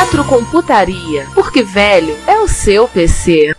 [0.00, 3.54] Retrocomputaria, porque velho é o seu PC.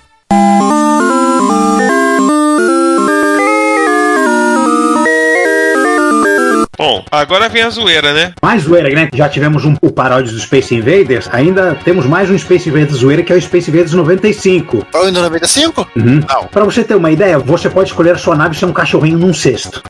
[6.76, 8.34] Bom, agora vem a zoeira, né?
[8.42, 9.08] Mais zoeira, né?
[9.14, 13.22] Já tivemos um, o paródia do Space Invaders, ainda temos mais um Space Invaders zoeira
[13.22, 14.88] que é o Space Invaders 95.
[14.92, 15.88] Foi o Windows 95?
[15.96, 16.22] Uhum.
[16.28, 16.48] Não.
[16.48, 19.32] Pra você ter uma ideia, você pode escolher a sua nave ser um cachorrinho num
[19.32, 19.84] cesto.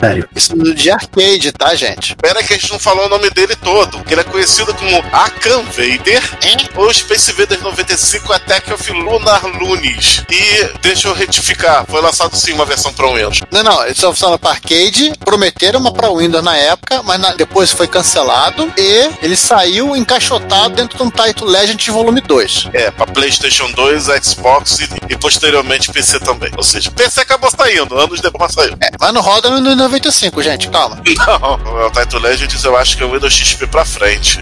[0.00, 0.28] Sério.
[0.34, 2.16] Isso de arcade, tá, gente?
[2.16, 4.96] Pena que a gente não falou o nome dele todo, que ele é conhecido como
[5.12, 6.22] Akan Vader
[6.76, 10.24] ou Space Invaders 95 Attack of Lunar Lunes.
[10.30, 13.40] E deixa eu retificar, foi lançado sim uma versão para Windows.
[13.50, 17.32] Não, não, eles estão funcionando para arcade, prometeram uma para Windows na época, mas na-
[17.34, 22.68] depois foi cancelado e ele saiu encaixotado dentro de um Title Legend volume 2.
[22.72, 26.50] É, pra PlayStation 2, Xbox e, e posteriormente PC também.
[26.56, 28.76] Ou seja, PC acabou saindo, anos depois saiu.
[28.80, 31.02] É, mas não roda no 95, gente, calma.
[31.26, 34.40] Não, o Title Legends eu acho que é o Windows XP pra frente.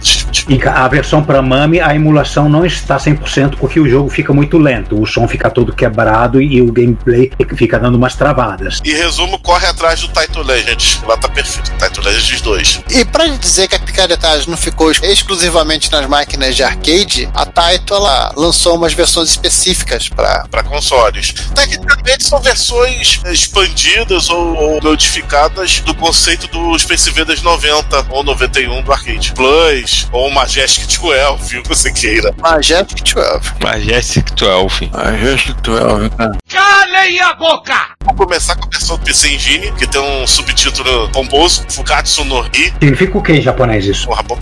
[0.49, 4.59] E a versão pra MAME, a emulação não está 100% porque o jogo fica muito
[4.59, 5.01] lento.
[5.01, 8.81] O som fica todo quebrado e o gameplay fica dando umas travadas.
[8.85, 11.01] E resumo, corre atrás do Title Legends.
[11.07, 11.71] Lá tá perfeito.
[11.79, 12.81] Title Legends 2.
[12.91, 17.95] E pra dizer que a picaretagem não ficou exclusivamente nas máquinas de arcade, a Taito
[17.95, 21.33] ela lançou umas versões específicas para para consoles.
[21.55, 25.38] Tecnicamente são versões expandidas ou, ou modificadas
[25.85, 29.33] do conceito do Space Invaders 90 ou 91 do arcade.
[29.35, 32.35] Plus ou Majestic 12, o que você queira.
[32.39, 33.53] Majestic 12.
[33.63, 34.91] Majestic 12.
[34.93, 36.37] Majestic 12, cara.
[36.49, 37.91] Calem a boca!
[38.05, 42.45] Vamos começar com a versão do PC Engine, que tem um subtítulo pomposo, Fukatsu no
[42.47, 42.73] Hi.
[42.73, 44.07] Significa o que em japonês isso?
[44.07, 44.41] Porra, boa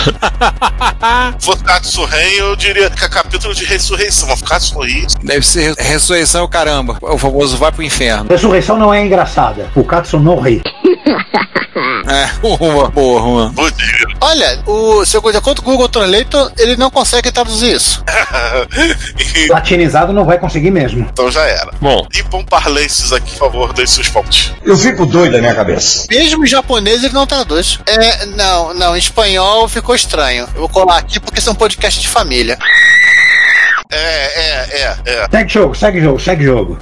[1.40, 4.36] Fukatsu Ren, eu diria que é capítulo de ressurreição.
[4.36, 5.06] Fukatsu no Hi.
[5.22, 6.96] Deve ser ressurreição, caramba.
[7.00, 8.28] O famoso vai pro inferno.
[8.28, 9.70] Ressurreição não é engraçada.
[9.74, 10.62] O Katsu no Ri.
[12.08, 13.54] É, uma boa, uma.
[14.20, 18.04] Olha, o, seu, de acordo com o Google Translator, ele não consegue traduzir isso.
[19.48, 21.06] Latinizado não vai conseguir mesmo.
[21.12, 21.70] Então já era.
[21.80, 22.06] Bom.
[22.12, 24.52] Nippon Parlenses aqui, por favor, dê seus pontos.
[24.64, 26.06] Eu fico doido na minha cabeça.
[26.10, 27.78] Mesmo em japonês ele não traduz.
[27.86, 30.48] É, não, não, em espanhol ficou estranho.
[30.54, 32.58] Eu vou colar aqui porque esse é um podcast de família.
[33.90, 35.28] É, é, é, é.
[35.30, 36.78] Segue jogo, segue jogo, segue jogo.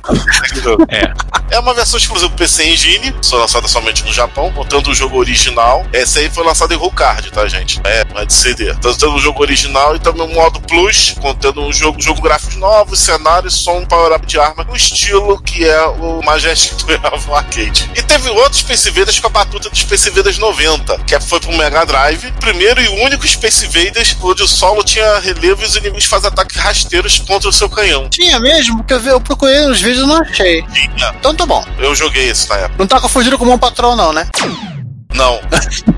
[0.88, 1.38] É.
[1.50, 5.16] É uma versão exclusiva do PC Engine, só lançada somente no Japão, contando o jogo
[5.16, 5.86] original.
[5.94, 7.80] Essa aí foi lançada em Roll Card, tá, gente?
[7.84, 8.74] É, não é de CD.
[8.74, 13.00] Tendo o jogo original e também um modo Plus, contendo um jogo, jogo gráficos novos,
[13.00, 17.00] cenário, som, power-up de arma, no estilo que é o Majestic 12
[17.32, 17.90] Arcade.
[17.96, 21.52] E teve outros Space Invaders com a batuta do Space Invaders 90, que foi pro
[21.56, 22.30] Mega Drive.
[22.32, 26.58] Primeiro e único Space Invaders onde o solo tinha relevo e os inimigos fazem ataques
[26.98, 28.08] rasteiros contra o seu canhão.
[28.08, 30.62] Tinha mesmo, porque eu, procurei nos vídeos e não achei.
[30.62, 31.14] Tinha.
[31.18, 31.64] Então tá bom.
[31.78, 32.74] Eu joguei esse na época.
[32.78, 34.26] Não tá confundindo com o Bom Patrão, não, né?
[35.14, 35.40] Não.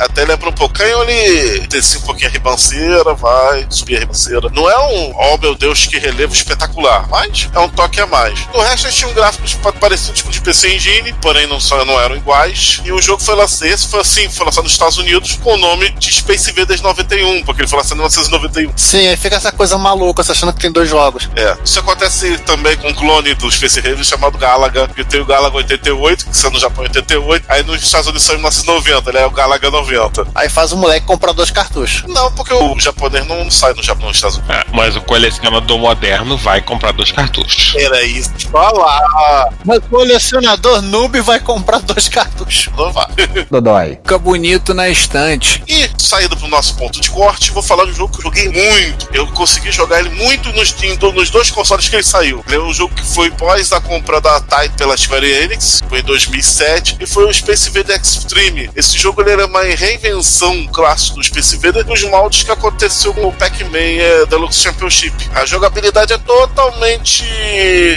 [0.00, 4.48] até, lembra um pouquinho, ele desce um pouquinho a ribanceira, vai subir a ribanceira.
[4.52, 8.38] Não é um, oh meu Deus, que relevo espetacular, mas é um toque a mais.
[8.54, 11.84] No resto, eles tinham gráficos pa- parecidos com o de PC Engine, porém não, só,
[11.84, 12.80] não eram iguais.
[12.84, 15.56] E o jogo foi lançado, esse foi assim, foi lançado nos Estados Unidos com o
[15.56, 18.72] nome de Space Invaders 91, porque ele foi lançado em 1991.
[18.76, 21.28] Sim, aí fica essa coisa maluca, você achando que tem dois jogos.
[21.36, 25.24] É, isso acontece também com um clone do Space Invaders chamado Galaga, que tem o
[25.24, 29.10] Galaga 88, que saiu no Japão em 88, aí nos Estados Unidos saiu em 1990,
[29.10, 29.85] ele é o Galaga 90.
[30.34, 32.04] Aí faz o moleque comprar dois cartuchos.
[32.08, 34.56] Não, porque o japonês não sai no Japão nos Estados Unidos.
[34.56, 37.74] É, mas o colecionador moderno vai comprar dois cartuchos.
[37.76, 38.30] Era isso.
[38.50, 39.52] Falar.
[39.64, 42.68] Mas o colecionador noob vai comprar dois cartuchos.
[42.76, 43.06] Não vai.
[43.50, 43.98] Dodói.
[44.02, 45.62] Fica bonito na estante.
[45.66, 48.48] E saindo pro nosso ponto de corte, vou falar de um jogo que eu joguei
[48.48, 49.08] muito.
[49.12, 50.74] Eu consegui jogar ele muito nos,
[51.14, 52.44] nos dois consoles que ele saiu.
[52.46, 56.00] Ele é um jogo que foi pós a compra da Taito pela Square Enix, foi
[56.00, 58.70] em 2007, e foi o Space Invaders Extreme.
[58.74, 63.28] Esse jogo ele era mais reinvenção clássica do Space Invaders nos moldes que aconteceu com
[63.28, 65.14] o Pac-Man é, Deluxe Championship.
[65.34, 67.24] A jogabilidade é totalmente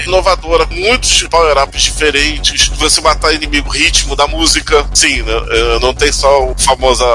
[0.05, 4.85] inovadora, muitos power-ups diferentes, você matar inimigo, ritmo da música.
[4.93, 7.05] Sim, né, é, não tem só a famosa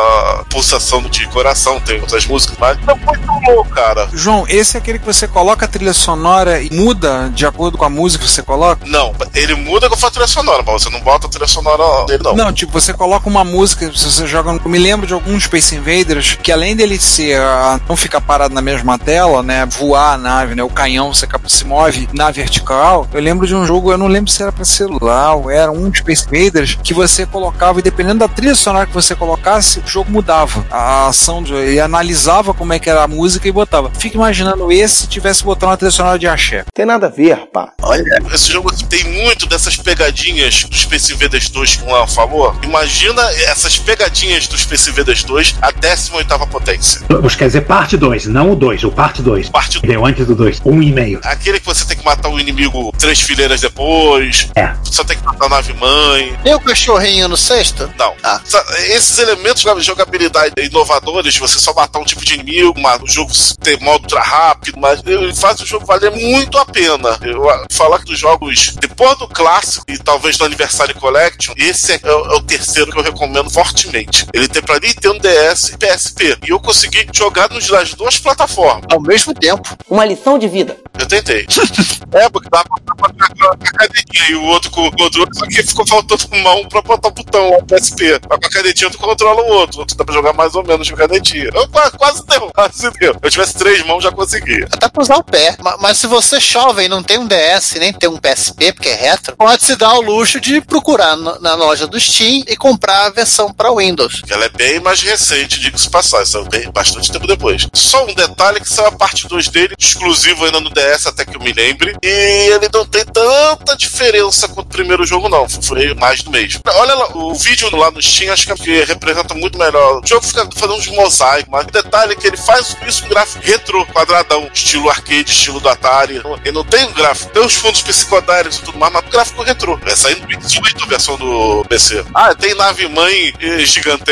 [0.50, 4.08] pulsação de coração, tem outras músicas, mas é muito louco, cara.
[4.12, 7.84] João, esse é aquele que você coloca a trilha sonora e muda de acordo com
[7.84, 8.84] a música que você coloca?
[8.86, 12.22] Não, ele muda com a trilha sonora, mas você não bota a trilha sonora dele,
[12.22, 12.34] não.
[12.34, 14.53] Não, tipo, você coloca uma música, se você joga.
[14.62, 18.54] Eu me lembro de alguns Space Invaders que além dele ser ah, não ficar parado
[18.54, 19.66] na mesma tela, né?
[19.66, 20.62] Voar a nave, né?
[20.62, 23.06] O canhão você se move na vertical.
[23.12, 25.92] Eu lembro de um jogo, eu não lembro se era pra celular ou era um
[25.92, 30.10] Space Invaders que você colocava e dependendo da trilha sonora que você colocasse, o jogo
[30.10, 30.64] mudava.
[30.70, 33.90] A ação de, ele analisava como é que era a música e botava.
[33.98, 36.64] Fica imaginando esse se tivesse botando uma trilha sonora de axé.
[36.72, 37.72] Tem nada a ver, pá.
[37.82, 42.54] Olha, esse jogo tem muito dessas pegadinhas do Space Invaders 2 que o Léo falou.
[42.62, 47.00] Imagina essas pegadinhas do Space Invaders 2 a 18 potência.
[47.22, 49.48] Os quer dizer parte 2, não o 2, o parte 2.
[49.48, 51.20] Parte Deu antes do 2, um e meio.
[51.24, 54.48] Aquele que você tem que matar o inimigo três fileiras depois.
[54.54, 54.74] É.
[54.84, 56.38] Só tem que matar a nave mãe.
[56.44, 57.90] E o cachorrinho no sexto?
[57.98, 58.14] Não.
[58.22, 58.40] Ah.
[58.88, 63.80] Esses elementos de jogabilidade inovadores, você só matar um tipo de inimigo, o jogo ter
[63.80, 65.00] modo ultra rápido, mas
[65.38, 67.18] faz o jogo valer muito a pena.
[67.22, 72.00] Eu falar que dos jogos, depois do clássico e talvez do Anniversary Collection, esse é,
[72.02, 74.26] é o é o terceiro que eu recomendo fortemente.
[74.34, 76.36] Ele tem pra Nintendo DS e PSP.
[76.46, 78.84] E eu consegui jogar nas duas plataformas.
[78.90, 79.76] Ao mesmo tempo.
[79.88, 80.76] Uma lição de vida.
[80.98, 81.46] Eu tentei.
[82.12, 85.30] é, porque dá pra, pra jogar com a canetinha e o outro com o controle,
[85.34, 88.18] só que ficou faltando mão pra botar o botão lá, PSP.
[88.28, 89.76] Mas com a canetinha tu controla o outro.
[89.78, 91.50] O outro dá pra jogar mais ou menos com a canetinha.
[91.54, 93.16] Eu, quase, deu, quase deu.
[93.22, 94.68] Eu tivesse três mãos, já conseguia.
[94.80, 95.56] Dá pra usar o pé.
[95.60, 98.94] Ma- Mas se você jovem não tem um DS nem tem um PSP, porque é
[98.94, 103.10] retro, pode se dar o luxo de procurar na loja do Steam e comprar a
[103.10, 104.22] versão para Windows.
[104.28, 107.66] Ela é bem mais recente, diga-se passar, saiu bem, bastante tempo depois.
[107.72, 111.36] Só um detalhe que saiu a parte 2 dele, exclusivo ainda no DS, até que
[111.36, 111.96] eu me lembre.
[112.02, 115.48] E ele não tem tanta diferença quanto o primeiro jogo, não.
[115.48, 116.60] Foi mais do mesmo.
[116.66, 120.00] Olha lá, o vídeo lá no Steam, acho que é que representa muito melhor.
[120.02, 123.08] O jogo fica fazendo uns mosaicos, mas o detalhe é que ele faz isso com
[123.08, 126.22] gráfico retro, quadradão, estilo arcade, estilo do Atari.
[126.44, 129.80] Ele não tem um gráfico, tem os fundos psicodélicos e tudo mais, mas gráfico retro.
[129.86, 132.04] É saindo 28 a versão do PC.
[132.14, 133.62] Ah, tem nave mãe eh,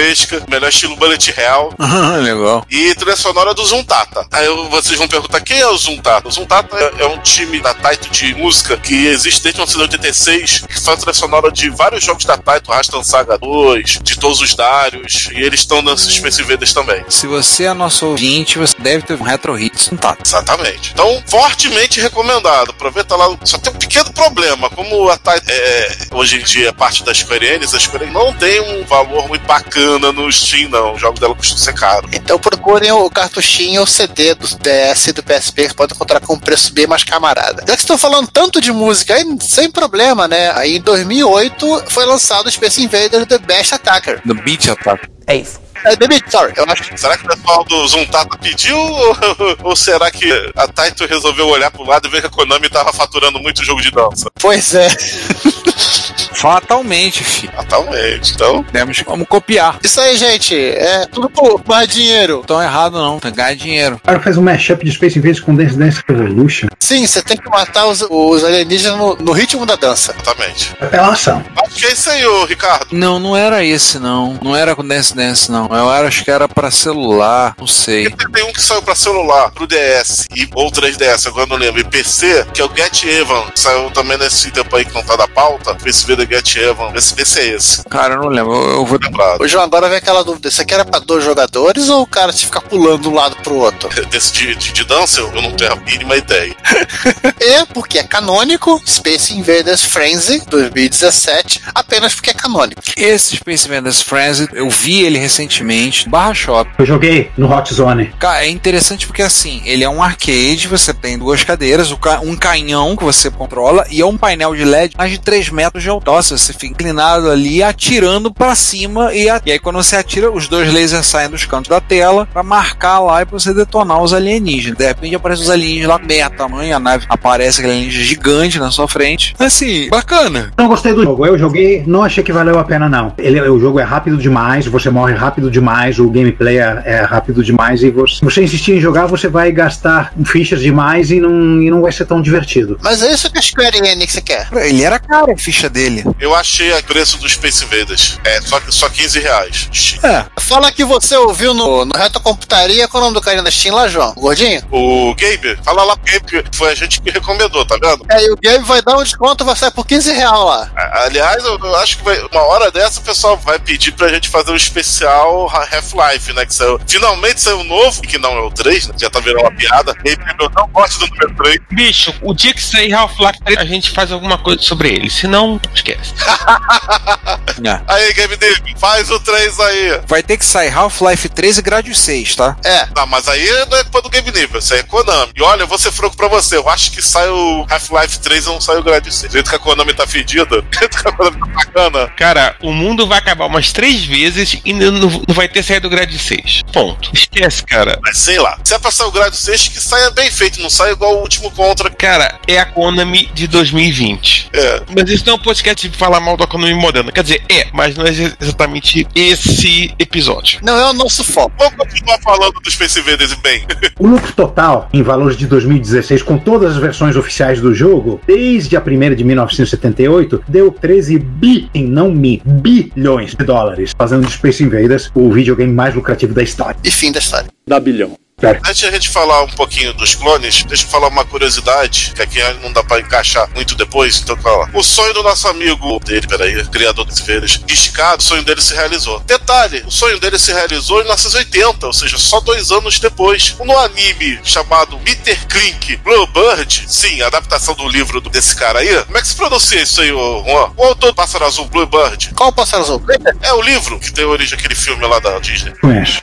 [0.02, 1.72] gigantesca, melhor estilo Bullet Hell.
[2.22, 2.66] Legal.
[2.68, 4.26] E trilha sonora do Zuntata.
[4.32, 6.28] Aí vocês vão perguntar quem é o Zuntata?
[6.28, 10.80] O Zuntata é, é um time da Taito de música que existe desde 1986, que
[10.80, 15.28] faz trilha sonora de vários jogos da Taito, Rastan Saga 2, de todos os Darius,
[15.32, 17.04] e eles estão nesses Space Invaders também.
[17.08, 20.16] Se você é nosso ouvinte, você deve ter um retro hits tá.
[20.24, 20.90] Exatamente.
[20.92, 22.70] Então, fortemente recomendado.
[22.70, 23.36] Aproveita lá.
[23.44, 24.70] Só tem um pequeno problema.
[24.70, 28.14] Como a Taito é, hoje em dia é parte da Square Enix, a Square Enix
[28.14, 30.94] não tem um valor muito bacana no Steam, não.
[30.94, 32.10] Os jogos dela costumam ser caros.
[32.12, 36.34] Então procurem o cartuchinho ou CD do DS e do PSP que pode encontrar com
[36.34, 37.64] um preço bem mais camarada.
[37.66, 40.52] Já que estão falando tanto de música, aí, sem problema, né?
[40.54, 44.20] Aí em 2008 foi lançado o Space Invaders The Best Attacker.
[44.24, 45.08] Do Beat Attack.
[45.26, 45.60] É isso.
[45.84, 46.52] É, The Beat, sorry.
[46.56, 48.78] Eu acho que Será que o pessoal do Zuntata pediu?
[48.78, 49.16] Ou,
[49.70, 52.92] ou será que a Taito resolveu olhar pro lado e ver que a Konami tava
[52.92, 54.30] faturando muito jogo de dança?
[54.40, 54.88] Pois é.
[56.34, 57.52] Fatalmente, filho.
[57.54, 58.32] Fatalmente.
[58.34, 59.78] Então, Temos como copiar.
[59.82, 60.54] Isso aí, gente.
[60.56, 62.36] É tudo por mais dinheiro.
[62.38, 63.96] Não tão errado não, tem que ganhar dinheiro.
[63.96, 66.68] O cara faz um mashup de Space Invaders com Dance Dance Revolution.
[66.78, 70.14] Sim, você tem que matar os, os alienígenas no, no ritmo da dança.
[70.20, 70.72] exatamente.
[70.80, 71.42] Apelação.
[71.56, 72.86] Acho que é isso aí, ô Ricardo.
[72.92, 74.38] Não, não era esse não.
[74.42, 75.66] Não era com Dance Dance não.
[75.70, 78.10] Eu era- acho que era pra celular, não sei.
[78.10, 81.80] Porque tem um que saiu pra celular, pro DS e ou 3DS, agora não lembro,
[81.80, 83.44] e PC, que é o Get Even.
[83.54, 85.76] Saiu também nesse tempo aí que não tá da pauta.
[85.86, 86.92] Esse Get Even.
[86.94, 87.84] Esse, esse é esse.
[87.84, 88.52] Cara, eu não lembro.
[88.52, 89.42] Eu, eu vou Lembrado.
[89.42, 90.48] Ô, João, agora vem aquela dúvida.
[90.48, 93.36] Isso aqui era pra dois jogadores ou o cara se ficar pulando de um lado
[93.42, 93.88] pro outro?
[94.10, 96.54] Desse de, de, de dança, eu não tenho a mínima ideia.
[97.44, 102.80] E, porque é canônico, Space Invaders Frenzy 2017, apenas porque é canônico.
[102.96, 106.70] Esse Space Invaders Frenzy, eu vi ele recentemente, barra shop.
[106.78, 108.12] Eu joguei no Hot Zone.
[108.20, 111.90] Cara, é interessante porque assim, ele é um arcade, você tem duas cadeiras,
[112.22, 115.82] um canhão que você controla e é um painel de LED mais de 3 metros
[115.82, 116.11] de altura.
[116.20, 120.48] Você fica inclinado ali atirando pra cima e, a- e aí quando você atira, os
[120.48, 124.12] dois lasers saem dos cantos da tela pra marcar lá e pra você detonar os
[124.12, 124.76] alienígenas.
[124.78, 128.70] De repente aparecem os alienígenas lá meia tamanho, a nave aparece aquele alienígena gigante na
[128.70, 129.34] sua frente.
[129.38, 130.52] Assim, bacana.
[130.58, 131.24] Não gostei do jogo.
[131.26, 133.12] Eu joguei não achei que valeu a pena, não.
[133.18, 137.42] Ele, o jogo é rápido demais, você morre rápido demais, o gameplay é, é rápido
[137.42, 141.62] demais e você, se você insistir em jogar, você vai gastar fichas demais e não,
[141.62, 142.78] e não vai ser tão divertido.
[142.82, 144.48] Mas é isso que a Square Enix quer.
[144.52, 146.01] Ele era caro a ficha dele.
[146.18, 148.18] Eu achei o preço do Space Invaders.
[148.24, 149.98] É, só, só 15 reais.
[150.02, 150.24] É.
[150.40, 153.50] Fala que você ouviu no, no Reto Computaria, qual é o nome do carinha da
[153.50, 154.12] Steam lá, João?
[154.16, 154.62] O Gordinho?
[154.70, 158.04] O Gabe, fala lá pro Gabe que foi a gente que recomendou, tá vendo?
[158.10, 160.70] É, e o Gabe vai dar um desconto, vai sair por 15 real lá.
[160.76, 164.08] A- Aliás, eu, eu acho que vai- uma hora dessa o pessoal vai pedir pra
[164.08, 166.46] gente fazer um especial Half-Life, né?
[166.46, 168.94] Que saiu, finalmente saiu novo, que não é o 3, né?
[168.98, 169.92] Já tá virando uma piada.
[169.94, 171.58] Gabe, eu não gosto do número 3.
[171.70, 175.10] Bicho, o dia que sair Half-Life 3, a gente faz alguma coisa sobre ele.
[175.10, 175.91] Se não, esquece.
[177.88, 180.00] Aí, Gabe David, faz o 3 aí.
[180.06, 182.56] Vai ter que sair Half-Life 3 e Gradius 6, tá?
[182.64, 182.86] É.
[182.94, 185.32] Não, mas aí não é culpa do Game Nível, isso aí é Konami.
[185.36, 188.44] E olha, eu vou ser franco pra você, eu acho que sai o Half-Life 3
[188.44, 189.30] e não sai o Grade 6.
[189.30, 192.08] Do jeito que a Konami tá fedida, do jeito que a Konami tá bacana.
[192.16, 195.90] Cara, o mundo vai acabar umas três vezes e não, não vai ter saído o
[195.90, 196.62] grade 6.
[196.72, 197.10] Ponto.
[197.12, 197.98] Esquece, cara.
[198.02, 200.70] Mas sei lá, se é pra sair o Grade 6, que saia bem feito, não
[200.70, 201.90] saia igual o último Contra.
[201.90, 204.50] Cara, é a Konami de 2020.
[204.52, 204.82] É.
[204.94, 207.12] Mas isso não é um podcast de falar mal da Konami moderna.
[207.12, 210.60] Quer dizer, é, mas não é exatamente esse episódio.
[210.62, 211.52] Não é o nosso foco.
[211.58, 213.64] Vamos continuar falando do Space Invaders bem.
[213.98, 218.76] O lucro total, em valores de 2016, com todas as versões oficiais do jogo, desde
[218.76, 224.32] a primeira de 1978, deu 13 bi, em não mi, bilhões de dólares, fazendo de
[224.32, 226.76] Space Invaders o videogame mais lucrativo da história.
[226.82, 227.48] E fim da história.
[227.66, 228.16] Da bilhão.
[228.42, 232.22] Antes de a gente falar um pouquinho dos clones, deixa eu falar uma curiosidade, que
[232.22, 234.68] aqui não dá pra encaixar muito depois, então fala.
[234.74, 238.74] O sonho do nosso amigo dele, peraí, criador dos Invaders, Iscado, o sonho dele se
[238.74, 239.20] realizou.
[239.20, 243.54] Detalhe, o sonho dele se realizou em 1980, ou seja, só dois anos depois.
[243.64, 249.04] No anime chamado Peter Klink Bluebird, sim, a adaptação do livro do- desse cara aí,
[249.04, 250.72] como é que se pronuncia isso aí, ô, Juan?
[250.76, 253.02] O autor do Pássaro Azul Bluebird Qual o pássaro azul?
[253.42, 255.72] é o livro que deu origem àquele filme lá da Disney.
[255.80, 256.22] Conhece?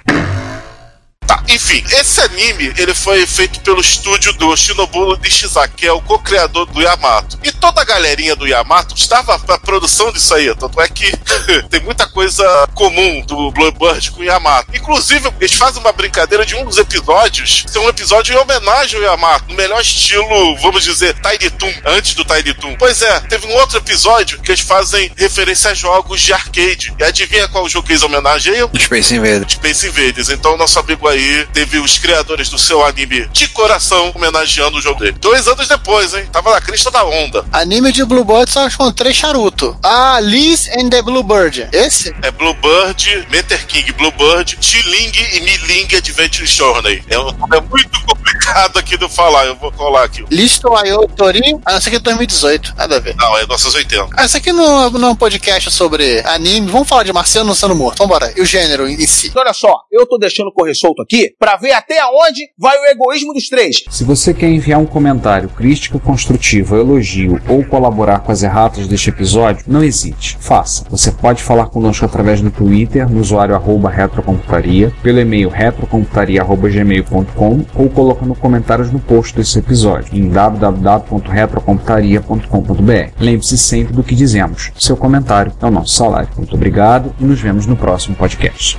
[1.47, 6.65] Enfim, esse anime ele foi feito pelo estúdio do Shinobu Nishizaki, que é o co-criador
[6.67, 7.39] do Yamato.
[7.43, 11.11] E toda a galerinha do Yamato estava pra produção disso aí, tanto é que
[11.69, 12.43] tem muita coisa
[12.73, 14.75] comum do Bluebird com o Yamato.
[14.75, 19.11] Inclusive, eles fazem uma brincadeira de um dos episódios ser um episódio em homenagem ao
[19.11, 22.75] Yamato, no melhor estilo, vamos dizer, Tiny Toon, antes do Tiny Toon.
[22.77, 26.93] Pois é, teve um outro episódio que eles fazem referência a jogos de arcade.
[26.97, 28.69] E adivinha qual jogo que eles homenageiam?
[28.77, 29.53] Space Invaders.
[29.53, 30.29] Space Invaders.
[30.29, 34.99] Então, nosso amigo aí teve os criadores do seu anime de coração homenageando o jogo
[34.99, 35.17] dele.
[35.19, 36.25] Dois anos depois, hein?
[36.31, 37.45] Tava na crista da onda.
[37.51, 39.77] Anime de Bluebird só encontrei charuto.
[39.83, 41.67] Ah, Liz and the Bluebird.
[41.71, 42.15] Esse?
[42.21, 47.03] É Bluebird, Meter King Bluebird, Chiling e Miling Adventure Journey.
[47.09, 50.25] É, um- é muito complicado aqui de falar, eu vou colar aqui.
[50.29, 51.61] Listo Ayo Torinho.
[51.65, 52.73] Ah, esse aqui é 2018.
[52.77, 53.15] Nada a ver.
[53.15, 54.09] Não, é 1980.
[54.17, 56.69] Ah, esse aqui não, é- não é um podcast sobre anime.
[56.71, 57.99] Vamos falar de Marciano sendo morto.
[57.99, 58.31] Vambora.
[58.35, 59.31] E o gênero em si.
[59.35, 61.08] Olha só, eu tô deixando correr solto aqui
[61.39, 63.83] pra ver até onde vai o egoísmo dos três.
[63.89, 69.09] Se você quer enviar um comentário crítico, construtivo, elogio ou colaborar com as erratas deste
[69.09, 70.85] episódio, não hesite, faça.
[70.89, 77.89] Você pode falar conosco através do Twitter, no usuário arroba retrocomputaria, pelo e-mail retrocomputaria.gmail.com ou
[77.89, 83.11] colocando comentários no post desse episódio em www.retrocomputaria.com.br.
[83.19, 84.71] Lembre-se sempre do que dizemos.
[84.77, 86.29] Seu comentário é o nosso salário.
[86.37, 88.77] Muito obrigado e nos vemos no próximo podcast.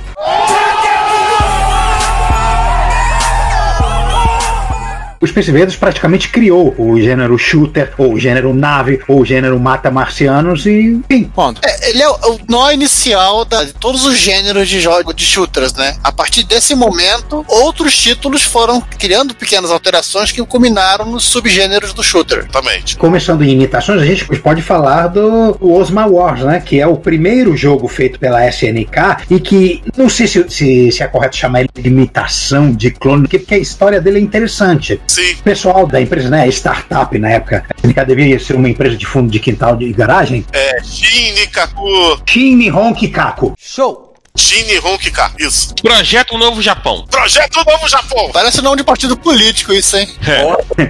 [5.21, 9.59] O Space Invaders praticamente criou o gênero shooter, ou o gênero nave, ou o gênero
[9.59, 11.23] mata marcianos e, enfim.
[11.25, 11.61] Ponto.
[11.63, 15.23] É, ele é o, o nó inicial da- de todos os gêneros de jogos de
[15.23, 15.95] shooters, né?
[16.03, 22.03] A partir desse momento, outros títulos foram criando pequenas alterações que culminaram nos subgêneros do
[22.03, 22.39] shooter.
[22.39, 22.97] Exatamente.
[22.97, 26.59] Começando em imitações, a gente pode falar do Osma Wars, né?
[26.65, 31.03] Que é o primeiro jogo feito pela SNK e que não sei se, se, se
[31.03, 34.99] é correto chamar ele de imitação de clone, porque, porque a história dele é interessante.
[35.11, 35.33] Sim.
[35.33, 36.47] O pessoal da empresa, né?
[36.47, 40.45] Startup na época, a SNK devia ser uma empresa de fundo de quintal de garagem.
[40.53, 42.21] É Shin Nikaku.
[42.25, 43.53] Shin Nihon Kikaku.
[43.59, 44.13] Show!
[44.37, 45.33] Shin Nihon Kika.
[45.37, 45.75] Isso.
[45.83, 47.05] Projeto Novo Japão.
[47.11, 48.29] Projeto Novo Japão.
[48.31, 50.07] Parece nome de partido político isso, hein?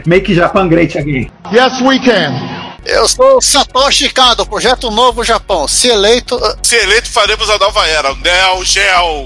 [0.05, 1.31] Make Japan Great Again.
[1.51, 2.61] Yes, we can.
[2.85, 5.67] Eu sou o Satoshi Kado, Projeto Novo Japão.
[5.67, 6.39] Se eleito...
[6.61, 8.13] Se eleito, faremos a nova era.
[8.13, 9.25] Neo Geo.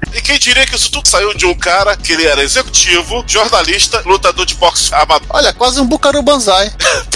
[0.13, 4.01] E quem diria que isso tudo saiu de um cara que ele era executivo, jornalista,
[4.05, 5.27] lutador de boxe amador.
[5.29, 6.71] Olha, quase um Bucaru Banzai.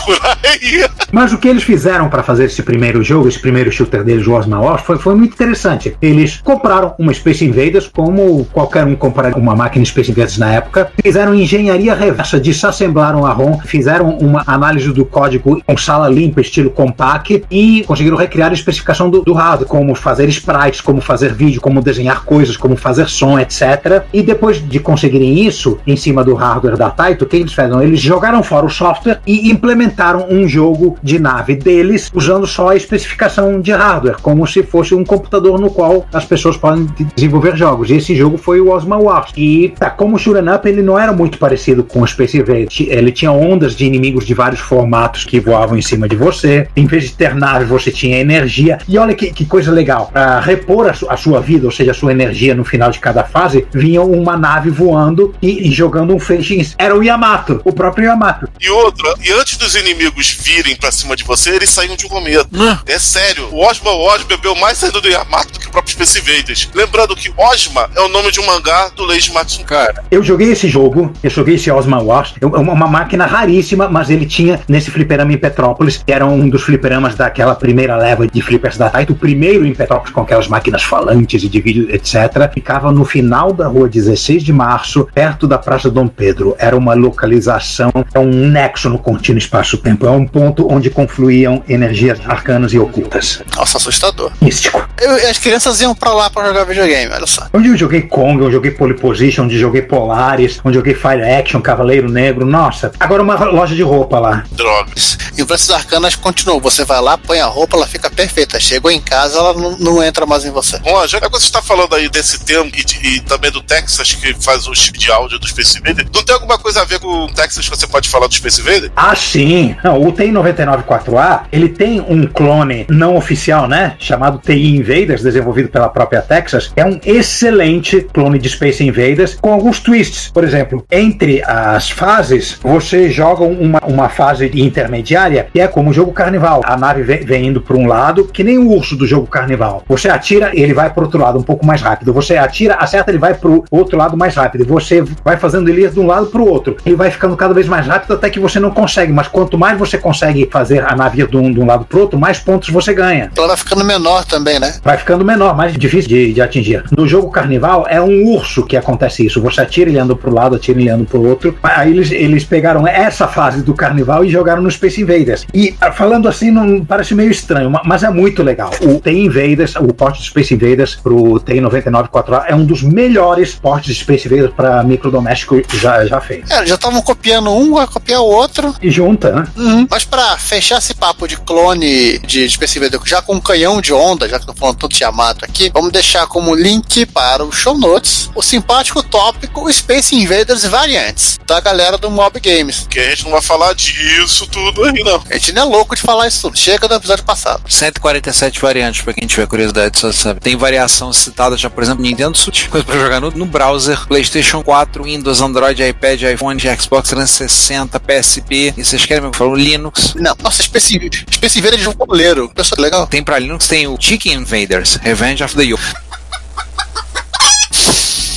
[0.05, 0.87] Por aí.
[1.11, 4.33] Mas o que eles fizeram para fazer esse primeiro jogo, esse primeiro shooter deles, o
[4.33, 5.95] Osma Wars, foi, foi muito interessante.
[6.01, 10.91] Eles compraram uma Space Invaders, como qualquer um comprar uma máquina Space Invaders na época,
[11.01, 16.69] fizeram engenharia reversa, desassemblaram a ROM, fizeram uma análise do código com sala limpa, estilo
[16.69, 21.61] compact, e conseguiram recriar a especificação do, do hardware, como fazer sprites, como fazer vídeo,
[21.61, 24.03] como desenhar coisas, como fazer som, etc.
[24.13, 27.81] E depois de conseguirem isso, em cima do hardware da Taito, o que eles fizeram?
[27.81, 32.75] Eles jogaram fora o software e implementaram um jogo de nave deles usando só a
[32.75, 37.89] especificação de hardware, como se fosse um computador no qual as pessoas podem desenvolver jogos.
[37.89, 39.31] E esse jogo foi o Osma Wars.
[39.35, 42.81] E tá, como o Shoot'em Up, ele não era muito parecido com o Space Invaders.
[42.81, 46.67] Ele tinha ondas de inimigos de vários formatos que voavam em cima de você.
[46.75, 48.77] Em vez de ter nave, você tinha energia.
[48.87, 50.11] E olha que, que coisa legal.
[50.13, 52.99] Para repor a, su a, sua vida, ou seja, a sua energia no final de
[52.99, 56.73] cada fase, vinha uma nave voando e, e jogando um feixe.
[56.77, 58.47] Era o Yamato, o próprio Yamato.
[58.59, 62.09] E outra, e antes dos inimigos virem para cima de você, eles saíam de um
[62.09, 62.47] cometa.
[62.53, 62.77] Hum.
[62.85, 63.49] É sério.
[63.51, 66.69] O Osma Wars bebeu mais saindo do Yamato do que o próprio Space Invaders.
[66.73, 69.25] Lembrando que Osma é o nome de um mangá do Leiji.
[69.65, 73.89] Cara, Eu joguei esse jogo, eu joguei esse Osman Wars, é uma uma máquina raríssima,
[73.89, 78.27] mas ele tinha nesse fliperama em Petrópolis, que era um dos fliperamas daquela primeira leva
[78.27, 81.87] de flippers da Taito, o primeiro em Petrópolis com aquelas máquinas falantes e de vídeo,
[81.93, 82.47] etc.
[82.65, 86.55] Ficava no final da rua 16 de março, perto da Praça Dom Pedro.
[86.57, 92.17] Era uma localização, é um nexo no contínuo espaço-tempo, é um ponto onde confluíam energias
[92.27, 93.43] arcanas e ocultas.
[93.55, 94.31] Nossa, assustador.
[94.41, 94.83] Místico.
[94.99, 97.45] Eu- as crianças iam pra lá pra jogar videogame, olha só.
[97.53, 100.81] Onde eu joguei Kong, onde eu joguei Pole Position, onde eu joguei Polaris, onde eu
[100.81, 102.91] joguei Fire Action, Cavaleiro Negro, nossa.
[102.99, 104.43] Agora uma loja de roupa lá.
[104.53, 105.19] Drogas.
[105.37, 106.59] E o Francis Arcanas continuou.
[106.61, 108.59] Você vai lá, põe a roupa, ela fica perfeita.
[108.59, 110.79] Chegou em casa, ela não, não entra mais em você.
[110.79, 114.13] Bom, já que você está falando aí desse termo e, de- e também do Texas,
[114.13, 116.99] que faz o chip de áudio do Space Invader, não tem alguma coisa a ver
[116.99, 118.91] com o Texas que você pode falar do Space Invader?
[118.95, 119.75] Ah, sim.
[119.83, 123.95] Não, o TI 99.4A, ele tem um clone não oficial, né?
[123.99, 126.71] Chamado TI Invaders, desenvolvido pela própria Texas.
[126.75, 130.29] É um excelente clone de Space Invaders, com alguns twists.
[130.33, 135.93] Por exemplo, entre as fases, você joga uma, uma fase intermediária, que é como o
[135.93, 136.61] jogo carnival.
[136.65, 139.83] A nave vem, vem indo para um lado, que nem o urso do jogo carnival.
[139.87, 142.13] Você atira, ele vai para outro lado um pouco mais rápido.
[142.13, 144.65] Você atira, acerta, ele vai para o outro lado mais rápido.
[144.65, 146.77] Você vai fazendo ele de um lado para o outro.
[146.85, 149.11] Ele vai ficando cada vez mais rápido até que você não consegue.
[149.11, 151.97] Mas quanto mais você consegue fazer a nave ir de um, de um lado para
[151.97, 153.31] o outro, mais pontos você ganha.
[153.37, 154.73] Ela vai ficando menor também, né?
[154.83, 156.83] Vai ficando menor, mais difícil de, de atingir.
[156.97, 159.41] No jogo carnival é um urso que acontece isso.
[159.41, 161.55] Você atira ele anda pro lado, atira ele anda pro outro.
[161.63, 165.45] Aí eles, eles pegaram essa fase do carnival e jogaram no Space Invaders.
[165.53, 168.71] E ah, falando assim, não parece meio estranho, ma- mas é muito legal.
[168.81, 173.53] O TI Invaders, o porte de Space Invaders pro TI 99.4A é um dos melhores
[173.53, 176.51] portes de Space Invaders para microdoméstico já, já feito.
[176.51, 178.75] É, já estavam copiando um, vai copiar o outro.
[178.81, 179.47] E junta, né?
[179.55, 179.87] Uhum.
[179.89, 183.93] Mas pra fechar esse papo de clone de Space Invader, já com um canhão de
[183.93, 187.51] onda, já que tô falando tanto de Yamato aqui, vamos deixar como link para o
[187.51, 192.87] show notes o simpático tópico Space Invaders Variantes, da galera do Mob Games.
[192.89, 195.21] Que a gente não vai falar disso tudo aí, não.
[195.29, 196.57] A gente não é louco de falar isso tudo.
[196.57, 197.63] Chega do episódio passado.
[197.67, 200.39] 147 variantes, pra quem tiver curiosidade, só sabe.
[200.39, 204.63] Tem variação citada já, por exemplo, Nintendo Switch, coisa pra jogar no, no browser, PlayStation
[204.63, 210.13] 4, Windows, Android, iPad, iPhone, Xbox 360, PSP, e vocês querem me falar o Linux?
[210.15, 212.49] Não, nossa, Space Invaders de um goleiro.
[212.55, 213.05] Pessoal, legal.
[213.05, 215.93] Tem pra Linux, tem o Chicken Invaders, Revenge of the Youth.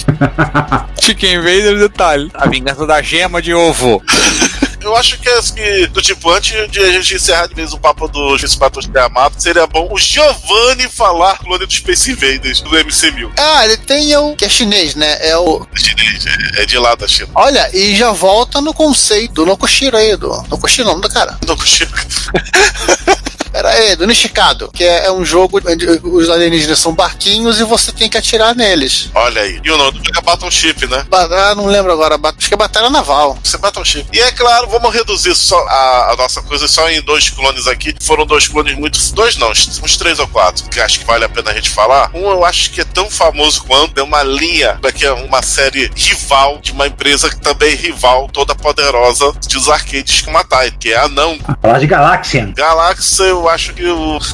[1.00, 2.32] Chicken Invaders, detalhe.
[2.34, 4.02] A vingança da gema de ovo.
[4.88, 8.09] Eu acho que, assim, do tipo, antes de a gente encerrar de vez o papo
[8.09, 12.70] do Space Battles de Yamato, seria bom o Giovanni falar clone do Space Invaders do
[12.70, 13.31] MC1000.
[13.37, 15.18] Ah, ele tem o que é chinês, né?
[15.20, 15.66] É o.
[15.74, 17.29] Chinês, é, é de lá da China.
[17.35, 20.29] Olha, e já volta no conceito do Nokoshiro aí, do.
[20.48, 21.38] Nokoshiro, nome do cara.
[23.48, 23.52] consigo.
[23.52, 27.64] Pera aí, do Nishikado, que é, é um jogo onde os alienígenas são barquinhos e
[27.64, 29.11] você tem que atirar neles.
[29.14, 29.61] Olha aí.
[29.64, 31.04] E o nome do jogo é Battleship, né?
[31.08, 33.38] Ba- Ah, não lembro agora, ba- acho que é Batalha Naval.
[33.42, 34.06] Você é Battleship.
[34.12, 37.94] E é claro, vamos reduzir só a, a nossa coisa só em dois clones aqui.
[38.00, 38.98] Foram dois clones muito.
[39.12, 42.11] Dois não, uns três ou quatro, que acho que vale a pena a gente falar.
[42.14, 45.90] Um eu acho que é tão famoso quanto é uma linha, que é uma série
[45.94, 50.70] rival de uma empresa que também é rival, toda poderosa, de os arcades que matai,
[50.72, 51.38] que é a Não.
[51.62, 52.52] Falar de Galaxian.
[52.56, 53.83] Galaxy, eu acho que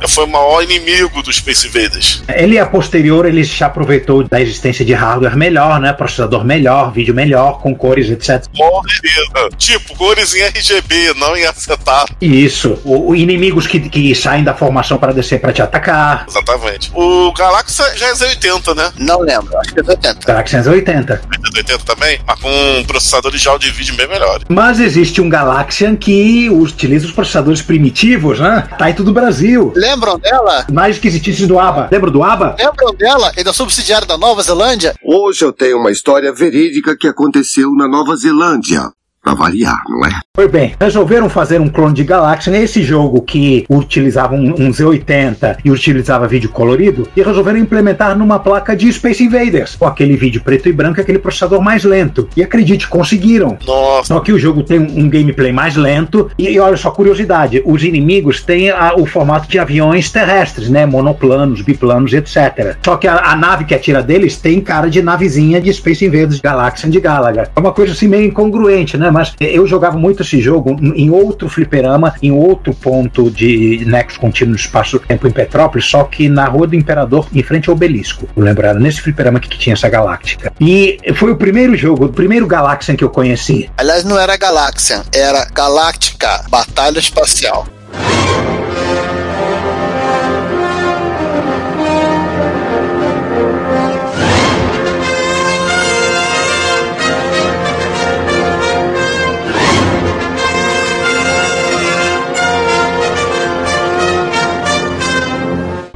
[0.08, 2.22] foi o maior inimigo dos Space Invaders.
[2.28, 5.92] Ele, a posterior, ele se aproveitou da existência de hardware melhor, né?
[5.92, 8.44] Processador melhor, vídeo melhor, com cores, etc.
[8.54, 9.50] Morreria.
[9.56, 12.14] Tipo, cores em RGB, não em acetato.
[12.20, 12.78] Isso.
[12.84, 16.26] O, o inimigos que, que saem da formação para descer para te atacar.
[16.28, 16.90] Exatamente.
[16.94, 18.92] O Galaxy já é Z80, né?
[18.98, 20.26] Não lembro, acho que é 80.
[20.26, 21.22] Galaxy 80.
[21.84, 24.44] também, mas com processadores de áudio e vídeo bem melhores.
[24.48, 28.68] Mas existe um Galaxian que utiliza os processadores primitivos, né?
[29.02, 29.72] Do Brasil.
[29.74, 30.66] Lembram dela?
[30.72, 31.88] Mais esquisitices do ABA.
[31.90, 32.56] Lembra do ABA?
[32.58, 34.94] Lembram dela e da subsidiária da Nova Zelândia?
[35.04, 38.90] Hoje eu tenho uma história verídica que aconteceu na Nova Zelândia.
[39.24, 40.10] Pra variar, não é?
[40.36, 45.58] Pois bem, resolveram fazer um clone de Galaxian, esse jogo que utilizava um, um Z80
[45.64, 50.42] e utilizava vídeo colorido, e resolveram implementar numa placa de Space Invaders, com aquele vídeo
[50.42, 52.28] preto e branco, aquele processador mais lento.
[52.36, 53.56] E acredite, conseguiram.
[53.66, 54.08] Nossa.
[54.08, 57.62] Só que o jogo tem um, um gameplay mais lento, e, e olha só, curiosidade,
[57.64, 60.84] os inimigos têm a- o formato de aviões terrestres, né?
[60.84, 62.76] Monoplanos, biplanos, etc.
[62.84, 66.40] Só que a, a nave que atira deles tem cara de navezinha de Space Invaders
[66.40, 67.48] Galaxian de Galaga.
[67.56, 69.10] É uma coisa assim meio incongruente, né?
[69.14, 74.18] Mas eh, eu jogava muito esse jogo em outro fliperama, em outro ponto de nexo
[74.18, 78.28] contínuo espaço-tempo em Petrópolis, só que na Rua do Imperador, em frente ao Obelisco.
[78.64, 80.52] Era nesse fliperama que, tinha essa galáctica.
[80.60, 83.70] E foi o primeiro jogo, o primeiro Galaxian que eu conheci.
[83.76, 87.68] Aliás, não era Galaxian, era Galáctica Batalha Espacial.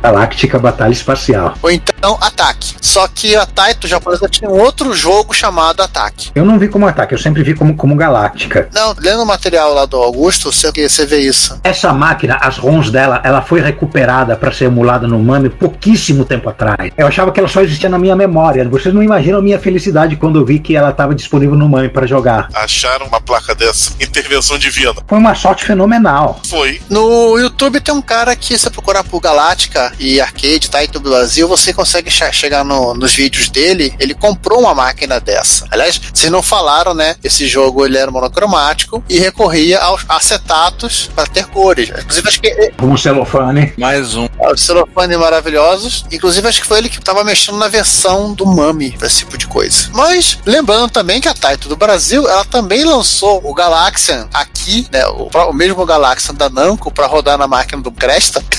[0.03, 1.55] Galáctica Batalha Espacial.
[1.63, 2.75] Ou então Ataque.
[2.81, 6.31] Só que a Taito japonesa tinha um outro jogo chamado Ataque.
[6.35, 8.69] Eu não vi como ataque, eu sempre vi como, como Galáctica.
[8.73, 11.61] Não, lendo o material lá do Augusto, você, você vê isso.
[11.65, 16.49] Essa máquina, as ROMs dela, ela foi recuperada para ser emulada no MAME pouquíssimo tempo
[16.49, 16.93] atrás.
[16.97, 18.67] Eu achava que ela só existia na minha memória.
[18.69, 21.89] Vocês não imaginam a minha felicidade quando eu vi que ela estava disponível no MAME
[21.89, 22.49] para jogar.
[22.55, 23.93] Acharam uma placa dessa.
[24.01, 24.95] Intervenção divina.
[25.07, 26.41] Foi uma sorte fenomenal.
[26.49, 26.81] Foi.
[26.89, 31.49] No YouTube tem um cara que, se você procurar por Galáctica e Arcade, Taito Brasil,
[31.49, 33.95] você consegue che- chegar no- nos vídeos dele.
[33.99, 35.67] Ele comprou uma máquina dessa.
[35.71, 37.17] Aliás, vocês não falaram, né?
[37.23, 41.89] Esse jogo ele era monocromático e recorria aos acetatos para ter cores.
[41.91, 43.73] Inclusive, acho que Um celofane.
[43.79, 44.27] Mais um.
[44.43, 46.05] Ah, Os celofane maravilhosos.
[46.13, 49.47] Inclusive, acho que foi ele que estava mexendo na versão do Mami, esse tipo de
[49.47, 49.89] coisa.
[49.93, 55.07] Mas, lembrando também que a Taito do Brasil, ela também lançou o Galaxian aqui, né?
[55.09, 58.43] O, o mesmo Galaxian da Namco para rodar na máquina do Cresta.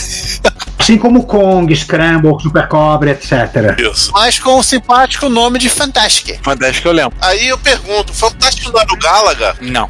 [0.90, 3.78] Assim como Kong, Scramble, Super Cobra, etc.
[3.78, 4.12] Isso.
[4.12, 6.40] Mas com o simpático nome de Fantastic.
[6.42, 7.16] Fantástico eu lembro.
[7.22, 9.56] Aí eu pergunto, Fantástico não era o Galaga?
[9.62, 9.88] Não.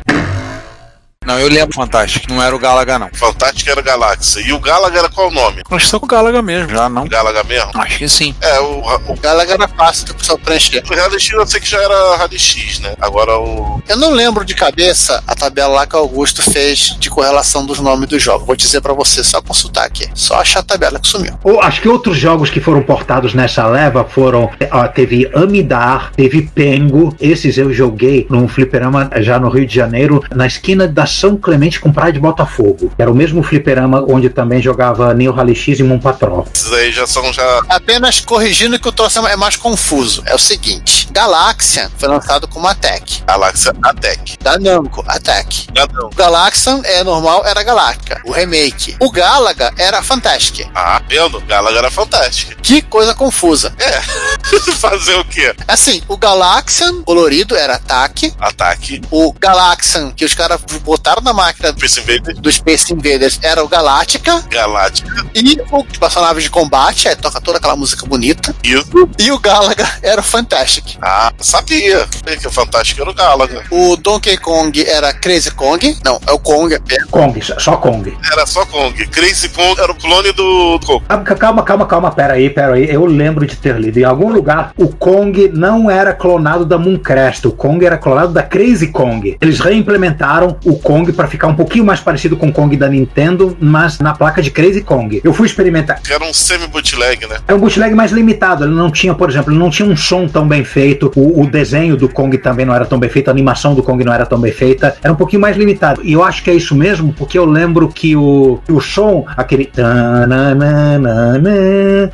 [1.30, 2.26] Não, eu lembro Fantástico.
[2.34, 3.10] Não era o Galaga, não.
[3.14, 4.42] Fantástico era Galáxia.
[4.42, 5.62] E o Galaga era qual o nome?
[5.70, 7.08] Nós estamos com o Galaga mesmo, já não.
[7.08, 7.70] Galaga mesmo?
[7.76, 8.34] Acho que sim.
[8.42, 10.84] É, o, o, Galaga era fácil do pessoal preencher.
[10.90, 12.96] o Rally X eu sei que já era Rally X, né?
[13.00, 13.80] Agora o.
[13.88, 17.80] Eu não lembro de cabeça a tabela lá que o Augusto fez de correlação dos
[17.80, 18.46] nomes do jogo.
[18.46, 20.10] Vou dizer pra você, só consultar aqui.
[20.16, 21.38] Só achar a tabela que sumiu.
[21.44, 24.50] Ou, acho que outros jogos que foram portados nessa leva foram.
[24.72, 27.16] ó, teve Amidar, teve Pengo.
[27.20, 31.82] Esses eu joguei num fliperama já no Rio de Janeiro, na esquina da São Clemente
[31.82, 32.92] com Praia de Botafogo.
[32.98, 36.48] Era o mesmo fliperama onde também jogava Neo Rally X e Moon Patrol.
[36.56, 37.62] Esses aí já são já.
[37.68, 40.24] Apenas corrigindo que o troço é mais confuso.
[40.26, 43.22] É o seguinte: Galaxian foi lançado como Attack.
[43.26, 44.38] Galáxia Attack.
[44.42, 45.68] Da Namco, Attack.
[45.74, 46.08] Gadão.
[46.08, 48.22] O Galaxian é normal, era Galáctica.
[48.26, 48.96] O remake.
[49.02, 50.68] O Galaga era Fantastic.
[50.74, 51.42] Ah, vendo?
[51.42, 52.60] Galaga era fantástico.
[52.62, 53.74] Que coisa confusa.
[53.78, 54.00] É.
[54.80, 55.54] Fazer o quê?
[55.68, 58.34] Assim, o Galaxian colorido era Ataque.
[58.40, 59.02] Ataque.
[59.12, 62.36] O Galaxian, que os caras botaram na máquina Space Invader.
[62.40, 64.42] do Space Invaders, era o Galáctica.
[64.50, 65.26] Galáctica.
[65.36, 68.56] E o personagem de combate, aí toca toda aquela música bonita.
[68.64, 69.10] Isso.
[69.18, 70.98] E o Galaga era o Fantastic.
[71.02, 72.08] Ah, sabia.
[72.40, 73.64] Que o fantástico era o Galaga.
[73.72, 75.98] O Donkey Kong era Crazy Kong.
[76.06, 76.74] Não, é o Kong.
[76.74, 76.80] É.
[77.10, 78.16] Kong, só Kong.
[78.32, 79.08] Era só Kong.
[79.08, 81.04] Crazy Kong era o clone do Coco.
[81.10, 82.90] Ah, Calma, calma, calma, pera aí, pera aí.
[82.90, 87.46] Eu lembro de ter lido em algum lugar o Kong não era clonado da Mooncrest,
[87.46, 89.38] o Kong era clonado da Crazy Kong.
[89.42, 93.56] Eles reimplementaram o Kong para ficar um pouquinho mais parecido com o Kong da Nintendo,
[93.60, 95.22] mas na placa de Crazy Kong.
[95.24, 96.02] Eu fui experimentar.
[96.10, 97.38] Era um semi-bootleg, né?
[97.48, 100.48] É um bootleg mais limitado, ele não tinha, por exemplo, não tinha um som tão
[100.48, 103.76] bem feito, o, o desenho do Kong também não era tão bem feito, a animação
[103.76, 106.02] do Kong não era tão bem feita, era um pouquinho mais limitado.
[106.04, 109.72] E eu acho que é isso mesmo, porque eu lembro que o, o som, aquele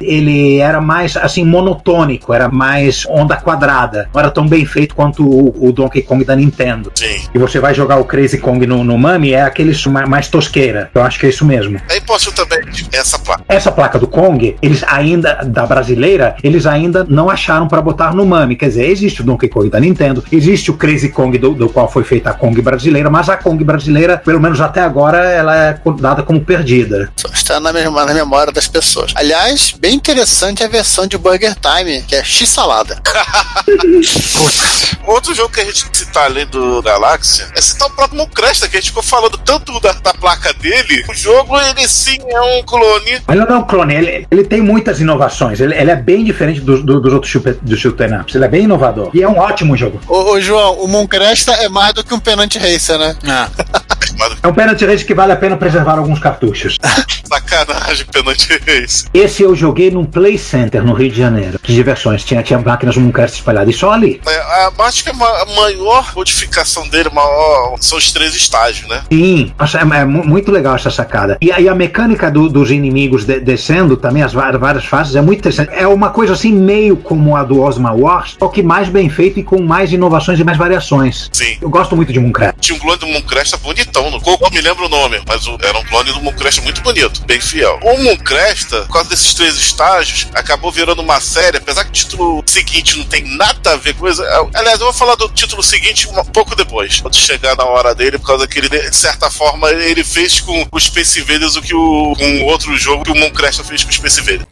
[0.02, 5.24] ele era mais assim monotônico, era mais onda quadrada, não era tão bem feito quanto
[5.24, 6.92] o, o Donkey Kong da Nintendo.
[6.94, 7.22] Sim.
[7.34, 10.28] E você vai jogar o Crazy Kong Kong no, no Mami é aquele ma- mais
[10.28, 10.90] tosqueira.
[10.94, 11.80] Eu acho que é isso mesmo.
[11.90, 13.44] É impossível também essa placa.
[13.48, 18.26] Essa placa do Kong, eles ainda, da brasileira, eles ainda não acharam pra botar no
[18.26, 18.56] Mami.
[18.56, 21.90] Quer dizer, existe o Donkey Kong da Nintendo, existe o Crazy Kong do, do qual
[21.92, 25.80] foi feita a Kong brasileira, mas a Kong brasileira, pelo menos até agora, ela é
[26.00, 27.12] dada como perdida.
[27.16, 29.12] Só está na, mesma, na memória das pessoas.
[29.16, 33.00] Aliás, bem interessante a versão de Burger Time, que é X-Salada.
[35.08, 38.18] Outro jogo que a gente citar além do Galáxia é citar o próprio
[38.62, 41.04] Que a gente ficou falando tanto da, da placa dele.
[41.10, 43.22] O jogo, ele sim é um clone.
[43.28, 45.60] Mas ele não é um clone, ele, ele tem muitas inovações.
[45.60, 48.34] Ele, ele é bem diferente dos, do- dos outros dos shoot'em ups.
[48.36, 49.12] Ele é bem inovador.
[49.14, 50.00] E é um ótimo jogo.
[50.08, 53.16] Ô, ô, João, o Moncresta é mais do que um penante racer, né?
[54.42, 56.78] É um penalty race que vale a pena preservar alguns cartuchos.
[57.28, 59.06] Sacanagem, penante esse.
[59.14, 61.60] Esse eu joguei num Play Center no Rio de Janeiro.
[61.60, 62.24] Que diversões.
[62.24, 63.76] Tinha, tinha máquinas Mooncrest espalhadas.
[63.76, 64.22] E só ali.
[64.26, 69.02] É, a, acho que a maior modificação dele maior, são os três estágios, né?
[69.12, 71.38] Sim, Nossa, é, é mu- muito legal essa sacada.
[71.42, 75.22] E, a- e a mecânica do- dos inimigos de- descendo também, as várias fases, é
[75.22, 75.72] muito interessante.
[75.74, 79.40] É uma coisa assim, meio como a do Osma Wars, só que mais bem feito
[79.40, 81.30] e com mais inovações e mais variações.
[81.34, 81.58] Sim.
[81.62, 82.56] Eu gosto muito de Mooncraft.
[82.60, 84.10] Tinha um clone do Mooncrest bonitão.
[84.12, 87.22] No Coco, me lembro o nome, mas o- era um clone do Mooncrest muito bonito,
[87.26, 87.80] bem fiel.
[87.84, 92.44] O Mooncrest, por causa desses três estágios, acabou virando uma série, apesar que o título
[92.46, 94.24] seguinte não tem nada a ver com coisa.
[94.54, 98.20] Aliás, eu vou falar do título seguinte um pouco depois, quando chegar na hora dele,
[98.20, 101.74] por causa que ele, de certa forma, ele fez com o Space Invaders o que
[101.74, 104.46] o com outro jogo que o Mooncrest fez com o Space Invaders.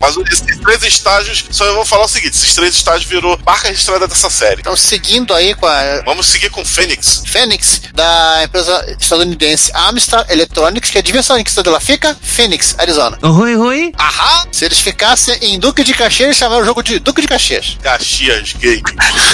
[0.00, 3.68] Mas esses três estágios, só eu vou falar o seguinte: esses três estágios virou marca
[3.68, 4.60] registrada dessa série.
[4.60, 6.02] Então, seguindo aí com a.
[6.04, 7.22] Vamos seguir com Fênix.
[7.26, 12.16] Fênix, da empresa estadunidense Amstrad Electronics, que adivinha só em que estado ela fica?
[12.22, 13.18] Phoenix, Arizona.
[13.22, 13.92] Oi, oi.
[13.98, 14.48] Aham!
[14.52, 17.76] Se eles ficassem em Duque de Caxias, chamaram o jogo de Duque de Caxias.
[17.82, 18.80] Caxias Gay.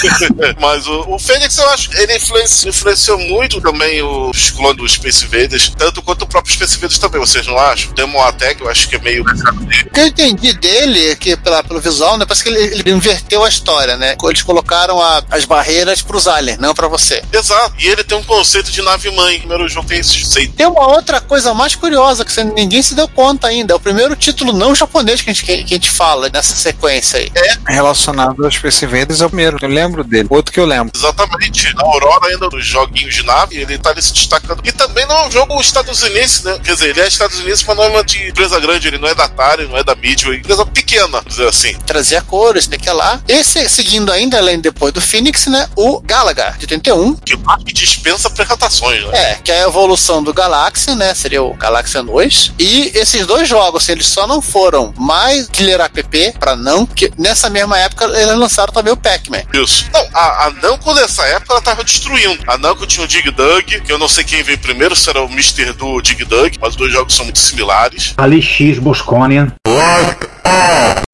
[0.58, 5.24] Mas o, o Fênix, eu acho, ele influenciou, influenciou muito também os clones do Space
[5.24, 7.92] Invaders, tanto quanto o próprio Space Invaders também, vocês não acham?
[7.92, 9.22] Demon Attack, eu acho que é meio.
[9.22, 12.90] O que eu entendi dele, é que pela, pelo visual, né, parece que ele, ele
[12.90, 14.16] inverteu a história, né?
[14.24, 17.22] Eles colocaram a- as barreiras pros aliens, não pra você.
[17.32, 17.74] Exato.
[17.78, 19.36] E ele tem um conceito de nave-mãe.
[19.36, 20.54] O primeiro jogo tem esse conceito.
[20.54, 23.72] Tem uma outra coisa mais curiosa que você- ninguém se deu conta ainda.
[23.72, 26.54] É o primeiro título não japonês que a gente, que, que a gente fala nessa
[26.56, 27.30] sequência aí.
[27.34, 27.72] É.
[27.72, 29.58] Relacionado aos Space Invaders é o primeiro.
[29.60, 30.26] Eu lembro dele.
[30.30, 30.90] Outro que eu lembro.
[30.94, 31.74] Exatamente.
[31.74, 34.60] Na Aurora, ainda nos joguinhos de nave, ele tá ali se destacando.
[34.64, 36.58] E também não é um jogo estadunidense, né?
[36.64, 38.88] Quer dizer, ele é estadunidense, mas não é uma de empresa grande.
[38.88, 40.38] Ele não é da Atari, não é da Midway.
[40.38, 41.74] Empresa pequena, vamos dizer assim.
[41.80, 43.20] Trazia cores, tem que lá.
[43.28, 45.68] Esse, seguindo ainda, além depois do Phoenix, né?
[45.76, 47.16] O Galaga, de 81.
[47.16, 49.32] Que que dispensa apresentações, né?
[49.32, 51.14] É, que é a evolução do Galaxy, né?
[51.14, 52.52] Seria o Galaxy 2.
[52.58, 57.12] E esses dois jogos, assim, eles só não foram mais killer app pra não, que
[57.18, 59.42] nessa mesma época eles lançaram também o Pac-Man.
[59.52, 59.86] Isso.
[59.92, 62.42] Não, a, a Namco nessa época ela tava destruindo.
[62.46, 65.22] A Namco tinha o Dig Dug, que eu não sei quem veio primeiro, se era
[65.22, 65.72] o Mr.
[65.72, 68.14] do Dig Dug, mas os dois jogos são muito similares.
[68.16, 69.52] Ali X Bosconian.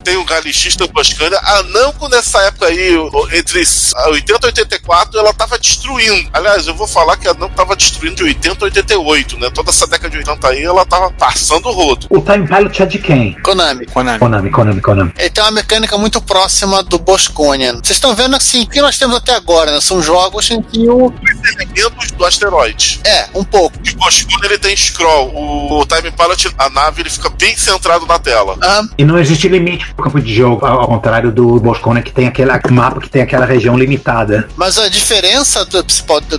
[0.03, 1.39] Tem o Galixis da Boscânia.
[1.43, 3.59] A Namco nessa época aí, o- entre
[4.07, 6.27] 80 e 84, ela tava destruindo.
[6.33, 9.51] Aliás, eu vou falar que a Namco tava destruindo de 80 a 88, né?
[9.51, 12.07] Toda essa década de 80 aí, ela tava passando o rodo.
[12.09, 13.35] O Time Pilot é de quem?
[13.43, 13.85] Konami.
[13.89, 14.19] Konami.
[14.19, 15.13] Konami, Konami, Konami.
[15.19, 17.75] Ele tem uma mecânica muito próxima do Bosconian.
[17.75, 19.83] Vocês estão vendo assim, o que nós temos até agora, né?
[19.83, 21.13] São jogos em que o.
[21.59, 23.01] Elementos do asteroide.
[23.05, 23.79] É, um pouco.
[23.81, 25.29] Que o Boscônia ele tem scroll.
[25.35, 28.57] O, o Time Pilot, a nave, ele fica bem centrado na tela.
[28.97, 33.01] E não existe limite campo de jogo, ao contrário do Bosconian, que tem aquele mapa
[33.01, 34.49] que tem aquela região limitada.
[34.57, 36.39] Mas a diferença do, principal do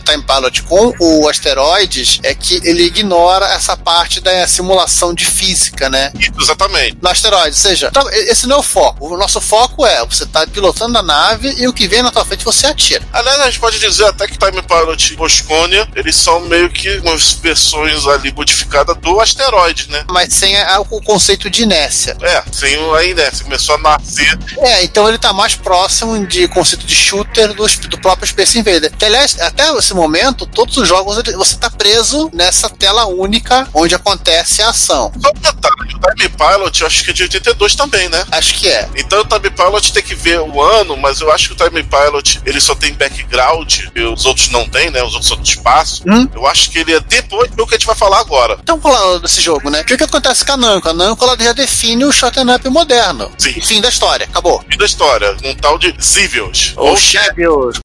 [0.00, 5.88] Time Pilot com o Asteroides é que ele ignora essa parte da simulação de física,
[5.88, 6.12] né?
[6.40, 6.98] Exatamente.
[7.00, 9.14] No Asteroides, ou seja, tá- esse não é o foco.
[9.14, 12.24] O nosso foco é você tá pilotando a nave e o que vem na tua
[12.24, 13.02] frente você atira.
[13.12, 16.98] Aliás, a gente pode dizer até que Time Pilot e Boscônia, eles são meio que
[16.98, 20.04] umas versões ali modificadas do asteroide, né?
[20.10, 22.16] Mas sem a- o conceito de inércia.
[22.22, 23.44] É, sem o- a inércia.
[23.44, 24.38] Começou a nascer.
[24.58, 28.92] É, então ele tá mais próximo de conceito de shooter do, do próprio Space Invader.
[28.96, 33.94] Que, aliás, até esse momento, todos os jogos você tá preso nessa tela única onde
[33.94, 35.12] acontece a ação.
[35.20, 38.24] Só um detalhe, o Time Pilot eu acho que é de 82 também, né?
[38.30, 38.88] Acho que é.
[38.96, 41.82] Então o Time Pilot tem que ver o ano, mas eu acho que o Time
[41.82, 45.02] Pilot ele só tem background, e os outros não tem, né?
[45.02, 46.02] Os outros são do espaço.
[46.34, 48.58] Eu acho que ele é depois do que a gente vai falar agora.
[48.62, 49.80] Então, falando desse jogo, né?
[49.80, 50.88] O que, que acontece com a Namco?
[50.88, 53.32] A Namco ela já define o shotgun up moderno.
[53.38, 53.58] Sim.
[53.58, 54.62] Fim da história, acabou.
[54.70, 56.74] Fim da história, um tal de Zivios.
[56.76, 57.80] Ou Shadows.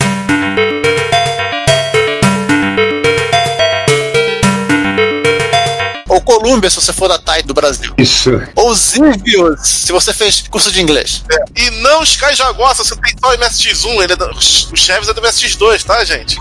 [6.22, 7.94] O Columbia, se você for da TAI do Brasil.
[7.98, 8.30] Isso.
[8.56, 11.24] Ou Zivius, se você fez curso de inglês.
[11.56, 15.14] E não Sky Jaguar, você tem só o MSX1, ele é da, o Chaves é
[15.14, 16.38] do MSX2, tá, gente?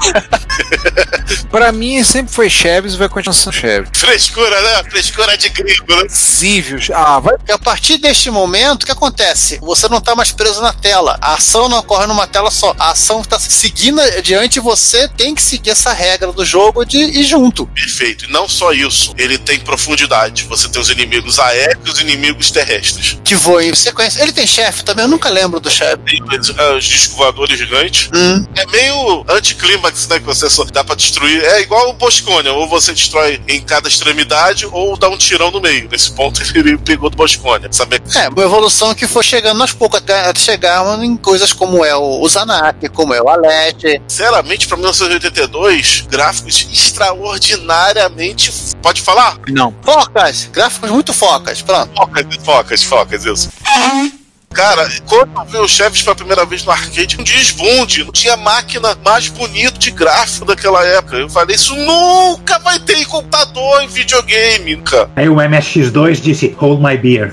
[1.50, 3.90] Pra mim sempre foi Chaves e vai continuar sendo Chaves.
[3.94, 4.84] Frescura, né?
[4.90, 6.08] Frescura de gringo, né?
[6.10, 6.90] Zivius.
[6.92, 7.34] Ah, vai.
[7.48, 9.58] E a partir deste momento, o que acontece?
[9.62, 11.18] Você não tá mais preso na tela.
[11.22, 12.74] A ação não ocorre numa tela só.
[12.78, 16.98] A ação está seguindo adiante e você tem que seguir essa regra do jogo de
[16.98, 17.66] ir junto.
[17.68, 18.26] Perfeito.
[18.26, 20.44] E não só isso, ele tem profundidade.
[20.48, 23.16] Você tem os inimigos aéreos e os inimigos terrestres.
[23.22, 24.20] Que voam em sequência.
[24.20, 25.04] Ele tem chefe também?
[25.04, 25.98] Eu nunca lembro do chefe.
[26.04, 28.10] Tem os, ah, os discos voadores gigantes.
[28.12, 28.44] Hum.
[28.56, 30.18] É meio anticlímax, né?
[30.18, 31.44] Que você só dá pra destruir.
[31.44, 32.52] É igual o Bosconia.
[32.52, 35.88] Ou você destrói em cada extremidade, ou dá um tirão no meio.
[35.88, 37.68] Nesse ponto ele pegou do Bosconia.
[37.70, 38.02] Sabe?
[38.16, 42.20] É, uma evolução que foi chegando aos poucos até, chegar em coisas como é o,
[42.20, 44.02] o Zanak, como é o Alete.
[44.08, 48.52] Sinceramente, pra 1982, gráficos extraordinariamente.
[48.82, 49.38] Pode falar?
[49.48, 49.59] Não.
[49.82, 51.90] Focas, gráficos muito focas, pronto.
[51.94, 53.50] Focas, focas, focas, isso.
[54.52, 58.36] Cara, quando eu vi os chefes pela primeira vez no arcade, um desbunde, não tinha
[58.36, 61.16] máquina mais bonita de gráfico daquela época.
[61.16, 65.08] Eu falei, isso nunca vai ter em computador, em videogame, nunca.
[65.14, 67.32] Aí o MSX2 disse, hold my beer.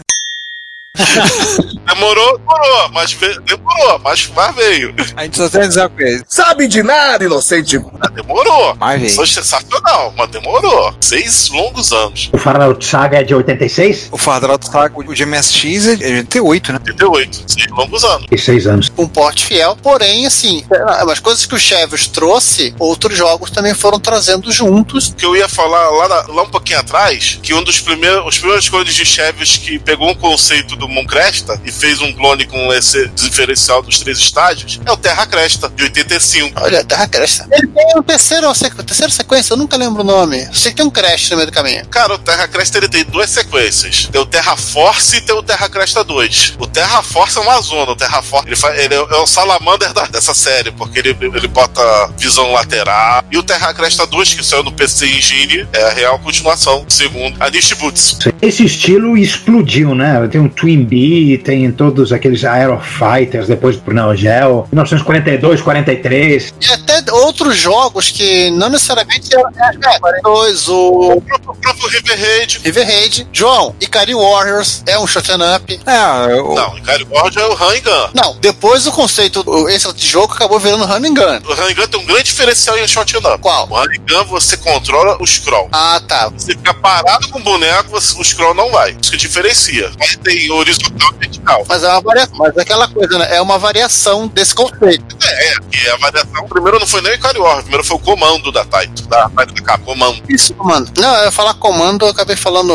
[1.87, 4.93] Demorou, demorou, mas ve- demorou, mas, mas veio.
[5.15, 6.25] A gente só tem dizer uma coisa.
[6.27, 7.79] Sabe de nada, inocente.
[7.99, 8.75] Mas demorou.
[8.79, 9.13] Mas veio.
[9.15, 10.93] Foi sensacional, mas demorou.
[11.01, 12.29] Seis longos anos.
[12.33, 14.09] O Farol Saga é de 86?
[14.11, 16.79] O Fardraut Saga, o de MSX é de 88, né?
[16.87, 18.27] 88, seis longos anos.
[18.31, 18.89] E seis anos.
[18.89, 20.63] Com um porte fiel, porém, assim,
[21.09, 25.13] as coisas que o Chevys trouxe, outros jogos também foram trazendo juntos.
[25.17, 28.67] que eu ia falar lá, lá um pouquinho atrás, que um dos primeiros, os primeiros
[28.69, 32.73] clones de Chevyos que pegou um conceito do Moon Cresta e fez um clone com
[32.73, 36.61] esse diferencial dos três estágios é o Terra Cresta, de 85.
[36.61, 37.47] Olha, Terra Cresta.
[37.51, 40.47] Ele tem um terceiro, sequ- terceira sequência, eu nunca lembro o nome.
[40.53, 41.85] Sei que tem um Crash no meio do caminho.
[41.87, 44.07] Cara, o Terra Cresta ele tem duas sequências.
[44.11, 46.55] Tem o Terra Force e tem o Terra Cresta 2.
[46.59, 47.91] O Terra Force é uma zona.
[47.91, 51.17] O Terra Force ele, fa- ele é, é o Salamander da- dessa série, porque ele,
[51.21, 51.81] ele bota
[52.17, 53.23] visão lateral.
[53.31, 57.35] E o Terra Cresta 2, que saiu no PC Engine, é a real continuação, segundo
[57.41, 58.17] a Nishibutsu.
[58.41, 60.27] Esse estilo explodiu, né?
[60.31, 66.53] Tem um Twin Bee, tem todos aqueles Aerofighters depois pro Neo Geo, 1942, 43.
[66.61, 71.87] E até outros jogos que não necessariamente eram é, dois, o O próprio, o próprio
[71.89, 72.59] River Raid.
[72.63, 73.27] River Raid.
[73.33, 75.79] João, Ikari Warriors é um shoot'em up.
[75.85, 78.09] É, o, Não, Ikari Ward é o Hangan.
[78.13, 81.49] Não, depois o conceito, o- esse jogo acabou virando Run and Gun.
[81.49, 83.27] O Hangan tem um grande diferencial em Shot Up.
[83.41, 83.67] Qual?
[83.69, 85.69] O Hangan você controla o scroll.
[85.71, 86.29] Ah, tá.
[86.29, 88.95] Você fica parado com o boneco, você- o scroll não vai.
[89.01, 89.89] Isso que diferencia.
[89.99, 91.65] Aí tem horizontal e vertical.
[91.67, 92.37] Mas é uma variação.
[92.37, 93.35] Mas é aquela coisa, né?
[93.35, 95.15] É uma variação desse conceito.
[95.23, 96.47] É, que a variação.
[96.47, 99.07] Primeiro não foi nem o Ikari War, primeiro foi o comando da Taito.
[99.07, 100.21] Da Taito da capa, comando.
[100.29, 100.91] Isso, comando.
[100.99, 102.67] Não, eu ia falar comando, eu acabei falando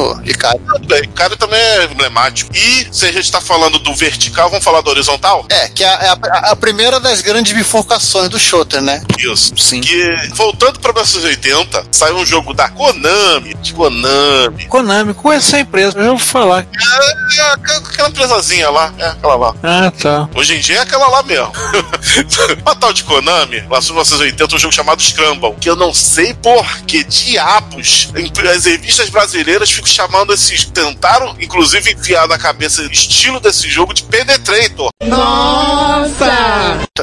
[0.87, 2.51] bem, Ikari também é emblemático.
[2.55, 5.45] E se a gente tá falando do vertical, vamos falar do horizontal?
[5.51, 9.03] É, que é a, é a- a primeira das grandes bifurcações do shooter, né?
[9.19, 9.53] Isso.
[9.57, 9.81] Sim.
[9.81, 13.55] Que, voltando pra 1980, saiu um jogo da Konami.
[13.55, 14.67] De Konami.
[14.67, 16.63] Konami, com essa empresa, eu vou falar.
[16.63, 18.93] É, aquela aquela empresazinha lá.
[18.99, 19.55] É, aquela lá.
[19.63, 20.29] Ah, tá.
[20.35, 21.53] Hoje em dia é aquela lá mesmo.
[22.63, 26.35] Uma tal de Konami, lá em 1980, um jogo chamado Scramble, que eu não sei
[26.35, 28.11] por que diabos
[28.55, 30.65] as revistas brasileiras ficam chamando esses.
[30.65, 34.91] Tentaram, inclusive, enfiar na cabeça o estilo desse jogo de Penetrator.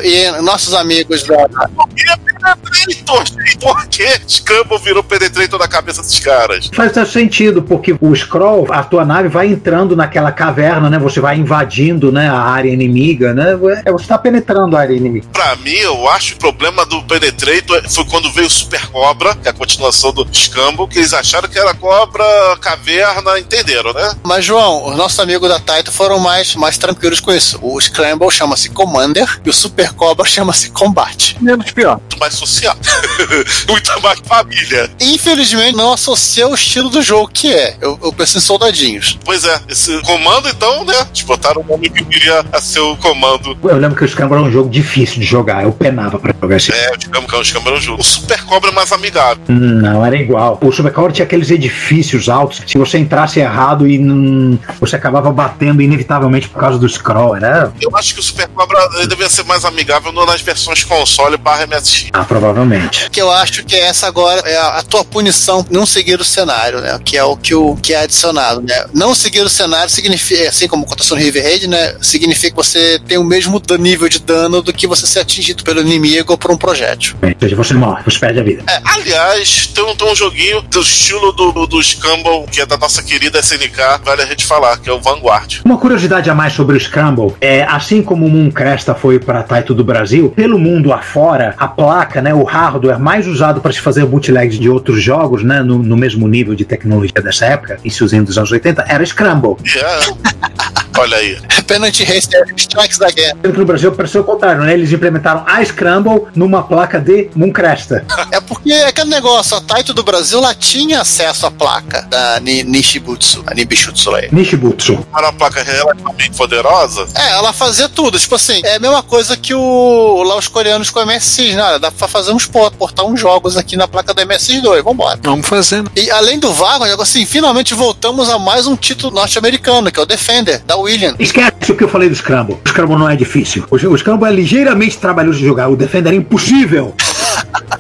[0.04, 1.48] E nossos amigos da.
[1.48, 2.70] Por que Penetrator?
[2.74, 3.58] gente?
[3.58, 6.70] Por que Scramble virou Penetrator na cabeça desses caras?
[6.74, 11.00] Faz todo sentido, porque o scroll, a tua nave vai entrando naquela caverna, né?
[11.00, 13.58] Você vai invadindo, né, a área inimiga, né?
[13.86, 15.28] É, você tá penetrando a área inimiga.
[15.34, 19.36] Pra mim, eu acho que o problema do Penetrator foi quando veio o Super Cobra,
[19.36, 22.24] que é a continuação do Scramble, que eles acharam que era cobra,
[22.62, 24.14] caverna, entenderam, né?
[24.24, 27.60] Mas, João, os nossos amigos da Taito foram mais, mais tranquilos com isso.
[27.62, 31.38] O Scramble chama-se Commander e o Super Cobra chama-se Combate.
[31.42, 32.00] Menos pior.
[32.00, 32.76] muito mais social.
[33.68, 34.90] Muito mais família.
[35.00, 37.76] Infelizmente, não associa o estilo do jogo, que é.
[37.82, 39.18] Eu, eu penso em soldadinhos.
[39.24, 40.96] Pois é, esse comando, então, né?
[41.10, 43.58] Eles botaram o nome que viria a ser o comando.
[43.64, 46.58] Eu lembro que o Scramble era um jogo difícil de jogar, eu penava pra jogar
[46.58, 46.72] esse.
[46.74, 48.02] É, o Scambão, o Scambão era um jogo.
[48.02, 49.44] O Super Cobra é mais amigável.
[49.48, 50.58] Não, era igual.
[50.62, 52.62] O Supercobra tinha aqueles edifícios altos.
[52.68, 57.72] Se você entrasse errado e não- você acabava batendo inevitavelmente por causa do scroll, né?
[57.82, 61.38] Eu acho que o Super Cobra ele devia ser mais amigável no- nas versões console
[61.38, 62.10] barra MSX.
[62.14, 63.10] Ah, provavelmente.
[63.10, 66.80] Que eu acho que essa agora é a, a tua punição não seguir o cenário,
[66.82, 67.00] né?
[67.04, 68.86] Que é o que, o, que é adicionado, né?
[68.94, 71.96] Não seguir o cenário significa, assim como aconteceu no River Raid, né?
[72.02, 75.82] Significa que você tem o mesmo nível de dano do que você ser atingido pelo
[75.82, 77.16] inimigo ou por um projétil.
[77.22, 78.64] Ou seja, você morre, você perde a vida.
[78.70, 82.78] É, aliás, tem um, tem um joguinho do estilo do, do Scumble, que é da
[82.78, 85.62] nossa querida SNK, vale a gente falar, que é o Vanguard.
[85.66, 89.74] Uma curiosidade a mais sobre o Scramble é, assim como o Mooncresta foi para Taito
[89.74, 94.06] do Brasil, pelo mundo afora, a placa, né, o hardware mais usado para se fazer
[94.06, 98.38] bootlegs de outros jogos, né, no, no mesmo nível de tecnologia dessa época, iníciozinho dos
[98.38, 99.56] anos 80, era Scramble.
[99.76, 100.70] É.
[100.98, 101.38] Olha aí.
[101.68, 103.34] Penalty Racer Strikes Again.
[103.42, 104.74] Sendo que no Brasil pareceu o contrário, né?
[104.74, 108.06] Eles implementaram a Scramble numa placa de Mooncresta.
[108.32, 112.40] É porque é aquele negócio, a Taito do Brasil lá tinha acesso à placa da
[112.40, 114.30] Ni- Nishibutsu, a Nibishutsu aí.
[114.32, 115.06] Nishibutsu.
[115.16, 117.08] Era uma placa relativamente poderosa.
[117.16, 118.20] É, ela fazia tudo.
[118.20, 121.64] Tipo assim, é a mesma coisa que o lá os coreanos com o MSX, né?
[121.64, 124.84] Olha, Dá pra fazer uns port, portar uns jogos aqui na placa do MSX2.
[124.84, 125.20] Vambora.
[125.24, 125.92] Vamos fazendo.
[125.96, 130.06] E além do Vago, assim, finalmente voltamos a mais um título norte-americano, que é o
[130.06, 131.16] Defender, da William.
[131.20, 132.58] Esquece o que eu falei do Scramble.
[132.66, 133.66] O Scramble não é difícil.
[133.70, 135.70] O, o Scramble é ligeiramente trabalhoso de jogar.
[135.70, 136.94] O Defender é impossível.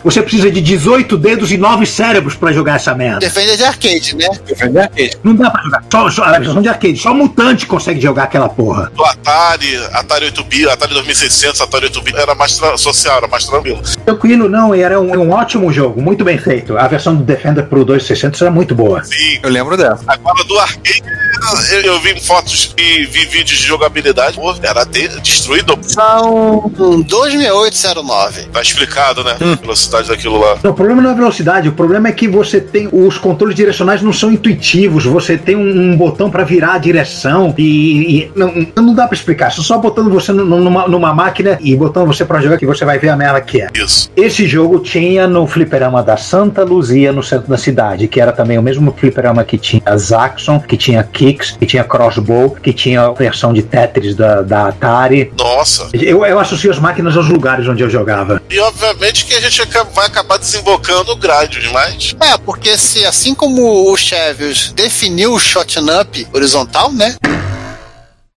[0.03, 3.19] Você precisa de 18 dedos e 9 cérebros pra jogar essa merda.
[3.19, 4.27] Defender de arcade, né?
[4.45, 5.17] Defender arcade.
[5.23, 5.83] Não dá pra jogar.
[5.91, 6.97] Só, só a versão de arcade.
[6.97, 8.91] Só mutante consegue jogar aquela porra.
[8.95, 13.81] Do Atari, Atari 8-bit, Atari 2600, Atari 8-bit, era mais social, era mais tranquilo.
[14.05, 14.73] Tranquilo, não.
[14.75, 16.01] E era um, um ótimo jogo.
[16.01, 16.77] Muito bem feito.
[16.77, 19.03] A versão do Defender pro 2600 era muito boa.
[19.03, 19.39] Sim.
[19.43, 20.03] Eu lembro dessa.
[20.07, 21.03] Agora do arcade,
[21.71, 25.77] eu, eu vi fotos e vi vídeos de jogabilidade, pô, era de- destruído.
[25.81, 26.71] São
[27.05, 28.45] 26809.
[28.51, 29.37] Tá explicado, né?
[29.39, 30.57] A velocidade daquilo lá.
[30.63, 32.89] Não, o problema não é a velocidade, o problema é que você tem.
[32.91, 37.53] Os controles direcionais não são intuitivos, você tem um, um botão pra virar a direção
[37.57, 38.21] e.
[38.25, 39.51] e não, não dá pra explicar.
[39.51, 42.97] Só botando você nu- numa, numa máquina e botando você pra jogar que você vai
[42.99, 43.67] ver a merda que é.
[43.75, 44.11] Isso.
[44.15, 48.57] Esse jogo tinha no fliperama da Santa Luzia, no centro da cidade, que era também
[48.57, 53.11] o mesmo fliperama que tinha Zaxxon, que tinha Kicks, que tinha Crossbow, que tinha a
[53.11, 55.31] versão de Tetris da, da Atari.
[55.37, 55.89] Nossa.
[55.93, 58.41] Eu, eu associo as máquinas aos lugares onde eu jogava.
[58.49, 62.15] E obviamente que a gente aca- vai acabar desembocando Gradius, mas.
[62.19, 67.15] É, porque se assim como o Chevios definiu o shot up horizontal, né?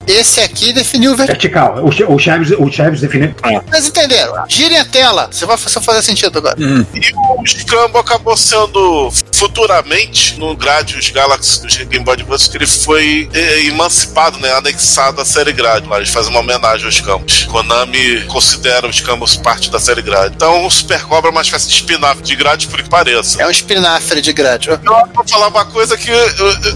[0.07, 1.74] Esse aqui definiu o vertical.
[1.76, 2.09] Vertical.
[2.09, 3.34] O, o Chaves, o Chaves definiu.
[3.68, 4.34] Vocês entenderam?
[4.48, 5.28] Girem a tela.
[5.30, 6.57] Você vai fazer sentido agora.
[6.59, 7.00] E
[7.38, 13.28] o Scramble acabou sendo futuramente no Gradius Galaxy do Game Boy Advance, que ele foi
[13.32, 15.90] eh, emancipado, né, anexado à série Gradius.
[15.90, 17.44] Lá eles fazem uma homenagem aos campos.
[17.44, 20.32] Konami considera os campos parte da série Gradius.
[20.36, 23.42] Então o Super Cobra é uma espécie de spin-off de Gradius, por que pareça.
[23.42, 24.68] É um espinafre de grade.
[24.82, 26.11] Não é pra falar uma coisa que.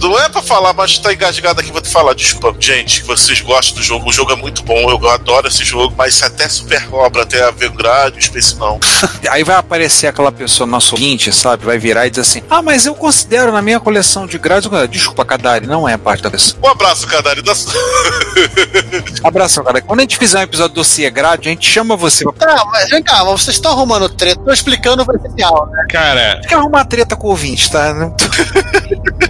[0.01, 2.15] Não é pra falar, mas tá engasgado aqui, vou te falar.
[2.15, 4.09] Desculpa, gente, que vocês gostam do jogo.
[4.09, 7.43] O jogo é muito bom, eu adoro esse jogo, mas se até Super Cobra até
[7.43, 8.79] a ver Gradius, Space não.
[9.29, 11.65] Aí vai aparecer aquela pessoa nosso ouvinte, sabe?
[11.65, 14.71] Vai virar e dizer assim: Ah, mas eu considero na minha coleção de grades.
[14.91, 16.57] Desculpa, Kadari, não é parte da coleção.
[16.63, 17.43] Um abraço, Kadari.
[17.43, 17.53] Da...
[19.25, 19.85] Abraço, Kadari.
[19.85, 22.25] Quando a gente fizer um episódio do Cia Grade, a gente chama você.
[22.39, 24.41] Tá, mas vem cá, mas vocês estão arrumando treta.
[24.41, 25.85] Tô explicando o essencial, né?
[25.91, 27.93] Cara, Quer arrumar treta com o ouvinte, tá?
[27.93, 28.25] Não tô-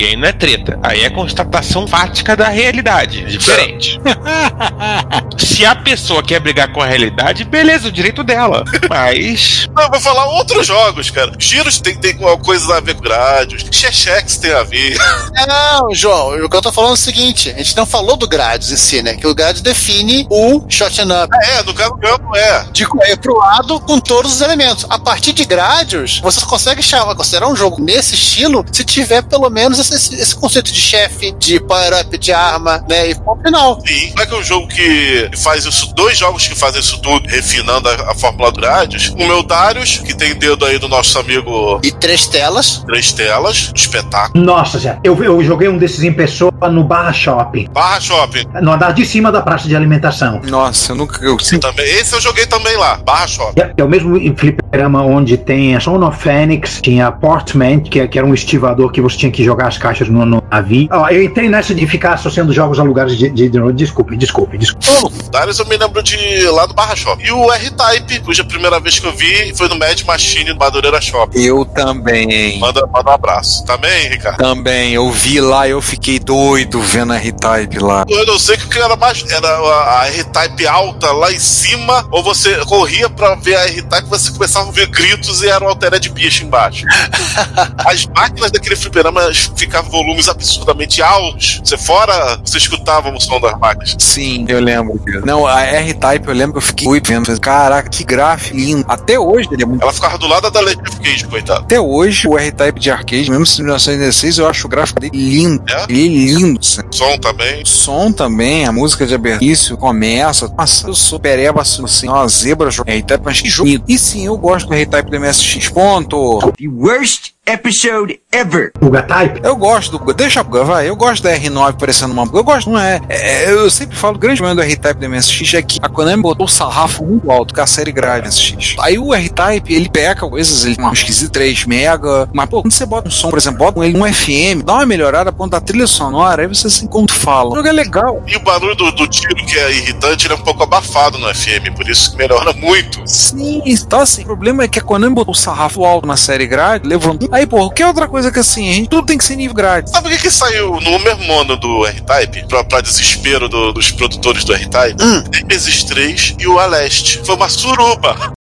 [0.00, 0.78] e aí não é treta.
[0.82, 3.22] Aí é constatação fática da realidade.
[3.26, 4.00] Diferente.
[5.36, 8.64] Se a pessoa quer brigar com a realidade, beleza, o direito dela.
[8.88, 9.68] Mas.
[9.76, 11.32] Não, eu vou falar outros jogos, cara.
[11.38, 13.66] Giros tem, tem alguma coisa a ver com Gradius.
[13.70, 14.96] Chechex tem a ver.
[15.46, 18.26] Não, João, o que eu tô falando é o seguinte: a gente não falou do
[18.26, 19.16] Gradius em si, né?
[19.16, 21.36] Que o Gradius define o shot up.
[21.42, 22.64] É, no caso do campo é.
[22.72, 24.86] De correr pro lado com todos os elementos.
[24.88, 29.50] A partir de Gradius, você consegue chamar, considerar um jogo nesse estilo se tiver pelo
[29.50, 33.10] menos esse, esse- esse conceito de chefe, de power-up de arma, né?
[33.10, 33.80] E ponto final.
[33.86, 34.12] Sim.
[34.16, 37.28] Não é que é um jogo que faz isso, dois jogos que fazem isso tudo,
[37.28, 39.08] refinando a, a fórmula do Gradius.
[39.08, 42.82] O meu Darius, que tem dedo aí do nosso amigo E três telas.
[42.86, 44.42] Três Telas, espetáculo.
[44.44, 48.44] Nossa, Zé, eu, eu joguei um desses em pessoa no Barra Shopping, Barra Shopping.
[48.62, 50.40] no andar de cima da praça de alimentação.
[50.44, 51.22] Nossa, eu nunca.
[51.24, 51.84] Eu, Também.
[51.84, 53.60] Esse eu joguei também lá, Barra Shopping.
[53.60, 58.18] É, é o mesmo fliperama onde tem a Son of Phoenix, tinha Portman, que, que
[58.18, 60.88] era um estivador que você tinha que jogar as caixas no, no navio.
[60.92, 64.58] Ó, eu entrei nessa de ficar associando jogos a lugares de, de, de Desculpe, desculpe,
[64.58, 65.30] desculpe.
[65.30, 67.24] Darius eu me lembro de lá do Barra Shopping.
[67.24, 71.00] E o R-Type, cuja primeira vez que eu vi foi no Mad Machine do Madureira
[71.00, 71.40] Shopping.
[71.40, 72.58] eu também.
[72.58, 73.64] Manda, manda um abraço.
[73.64, 74.38] Também, Ricardo?
[74.38, 78.04] Também, eu vi lá, eu fiquei doido vendo a R-Type lá.
[78.08, 79.24] Eu não sei o que era mais.
[79.30, 84.10] Era a R-Type alta lá em cima, ou você corria pra ver a R-Type e
[84.10, 86.84] você começava a ouvir gritos e era um altera de bicho embaixo.
[87.86, 89.32] As máquinas daquele fliperama
[89.70, 91.60] ficavam volumes absurdamente altos.
[91.64, 93.96] Você fora, você escutava o som das máquinas.
[93.98, 94.98] Sim, eu lembro.
[94.98, 95.24] disso.
[95.24, 97.40] Não, a R-Type eu lembro que eu fiquei ui, vendo.
[97.40, 98.84] Caraca, que gráfico lindo.
[98.88, 99.82] Até hoje ele é muito.
[99.82, 101.60] Ela ficava do lado da Legend of Cage, coitado.
[101.60, 105.62] Até hoje, o R-Type de arcade, mesmo em 1916, eu acho o gráfico dele lindo.
[105.70, 105.84] É?
[105.88, 106.60] Ele é lindo.
[106.60, 106.80] assim.
[106.90, 107.64] Som também.
[107.64, 110.52] Som também, a música de abertura começa.
[110.58, 113.70] Nossa, eu sou pereba assim, uma zebra jogando R-Type, mas que jogo.
[113.86, 115.68] E sim, eu gosto do R-Type do MSX.
[115.68, 116.40] Ponto.
[116.58, 118.70] The worst episode ever.
[118.78, 119.40] Buga Type.
[119.42, 120.14] Eu gosto do.
[120.14, 120.88] Deixa a buga, vai.
[120.88, 122.38] Eu gosto da R9 parecendo uma buga.
[122.38, 125.54] Eu gosto, não é, é, Eu sempre falo, o grande problema do R-Type do MSX
[125.54, 128.76] é que a Konami botou o sarrafo muito alto com a série grade MSX.
[128.80, 132.28] Aí o R-Type, ele peca coisas, ele tem uma esquisita 3 mega.
[132.32, 134.86] Mas, pô, quando você bota um som, por exemplo, bota ele um FM, dá uma
[134.86, 137.50] melhorada, ponto da trilha sonora, aí você assim, quando fala.
[137.50, 138.22] O jogo é legal.
[138.26, 141.32] E o barulho do, do tiro, que é irritante, ele é um pouco abafado no
[141.34, 143.02] FM, por isso que melhora muito.
[143.06, 146.46] Sim, então assim, o problema é que a Konami botou o sarrafo alto na série
[146.46, 147.28] grade, levantou.
[147.32, 149.36] Aí, pô, o que é outra coisa que assim, a gente tudo tem que ser
[149.36, 149.88] nível grade.
[149.90, 152.46] Sabe o que, que saiu no mesmo mono do R-Type?
[152.48, 155.02] Pra, pra desespero do- dos produtores do R-Type?
[155.02, 155.22] Hum.
[155.32, 157.20] Nemesis 3 e o Aleste.
[157.24, 158.32] Foi uma suruba.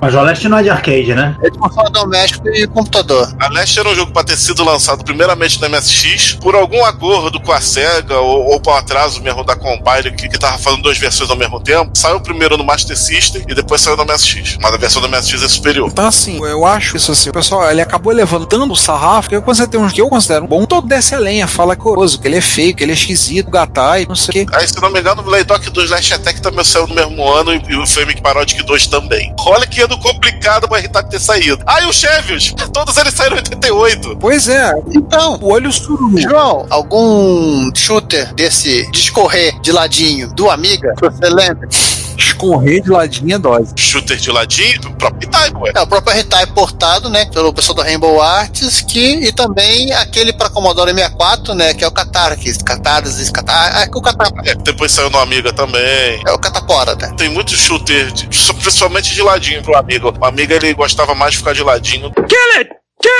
[0.00, 1.36] Mas o Aleste não é de arcade, né?
[1.42, 3.34] É de console doméstico e computador.
[3.38, 7.52] Aleste era um jogo para ter sido lançado primeiramente no MSX, por algum acordo com
[7.52, 11.30] a SEGA ou, ou por atraso mesmo da Compile, que, que tava fazendo duas versões
[11.30, 11.90] ao mesmo tempo.
[11.94, 14.58] Saiu primeiro no Master System e depois saiu no MSX.
[14.60, 15.88] Mas a versão do MSX é superior.
[15.88, 19.56] Então, assim, eu acho isso assim, o pessoal, ele acabou levantando o sarrafo, porque quando
[19.56, 22.28] você tem um que eu considero bom, todo desce a lenha, fala que é que
[22.28, 24.56] ele é feio, que ele é esquisito, gatai, não sei o quê.
[24.56, 27.54] Aí, se não me engano, o Playdock 2 Last Attack também saiu no mesmo ano
[27.54, 29.34] e, e o Famic Parodic 2 também.
[29.40, 31.60] Olha que ano complicado pro R-Type ter saído.
[31.66, 32.54] Ah, e o Chevios!
[32.72, 34.16] Todos eles saíram em 88.
[34.20, 36.16] Pois é, Então, o olho suru.
[36.20, 41.68] João, algum shooter desse discorrer de ladinho do Amiga, que você lembra?
[42.16, 43.72] Escorrer de ladinho é dose.
[43.76, 45.72] Shooter de ladinho, do próprio R-Type, ué.
[45.74, 50.32] É o próprio R-Type portado, né, pelo pessoal do Rainbow Arts, que, e também aquele
[50.32, 54.54] para Commodore 64, né, que é o Catar, que Catarsis, Catar, é o Catar, É,
[54.54, 56.22] depois saiu no Amiga também.
[56.26, 57.12] é o Catapora, né?
[57.16, 58.28] Tem muito shooter, de-
[58.60, 60.12] principalmente de ladinho pro amigo.
[60.20, 62.12] O amigo ele gostava mais de ficar de ladinho.
[62.12, 62.79] Kill it!
[63.02, 63.12] Kill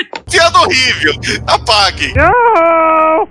[0.00, 0.30] it!
[0.30, 1.14] Piada horrível!
[1.46, 2.12] Apague!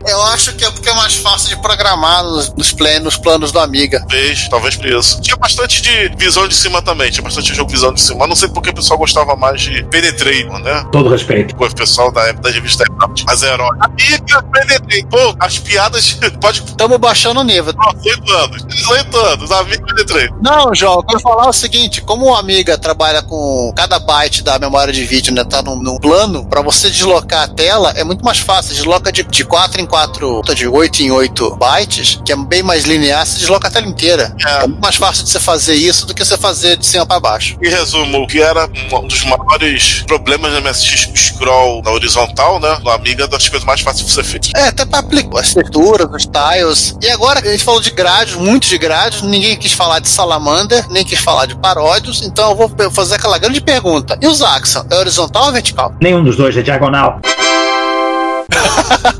[0.08, 3.52] Eu acho que é porque é mais fácil de programar nos, nos, plan- nos planos
[3.52, 3.99] do Amiga.
[3.99, 5.22] Talvez, talvez por isso.
[5.22, 8.20] Tinha bastante de visão de cima também, tinha bastante jogo de visão de cima.
[8.20, 10.86] Mas não sei porque o pessoal gostava mais de Penetrator, né?
[10.91, 11.56] Todo respeito.
[11.56, 12.84] O pessoal da época da revista
[13.28, 13.70] Mas herói.
[13.80, 15.10] Amiga, Penetrator.
[15.10, 16.14] Pô, as piadas.
[16.41, 16.64] Pode.
[16.64, 17.74] Estamos baixando o nível.
[18.02, 18.66] 18 anos.
[18.66, 19.52] 18 anos.
[19.52, 20.38] Amiga Penetrator.
[20.41, 24.58] Não, João, eu quero falar o seguinte: como o Amiga trabalha com cada byte da
[24.58, 25.43] memória de vídeo, né?
[25.43, 28.74] Tá num, num plano, pra você deslocar a tela é muito mais fácil.
[28.74, 32.86] Desloca de, de 4 em 4, de 8 em 8 bytes, que é bem mais
[32.86, 34.36] linear, você desloca a tela inteira.
[34.46, 34.64] É.
[34.64, 37.20] É muito mais fácil de você fazer isso do que você fazer de cima pra
[37.20, 37.58] baixo.
[37.62, 42.80] Em resumo, o que era um dos maiores problemas do MSX scroll na horizontal, né?
[42.84, 44.52] No Amiga, das coisas mais fáceis de ser feitas.
[44.56, 46.96] É, até pra aplicar as texturas, os tiles.
[47.02, 50.86] E agora a gente falou de grades, muito de grades, ninguém quis falar de Salamander,
[50.89, 54.18] nem quis falar de paródios, então eu vou fazer aquela grande pergunta.
[54.22, 54.86] E os Axon?
[54.89, 55.80] É horizontal ou vertical?
[55.99, 57.19] Nenhum dos dois é diagonal.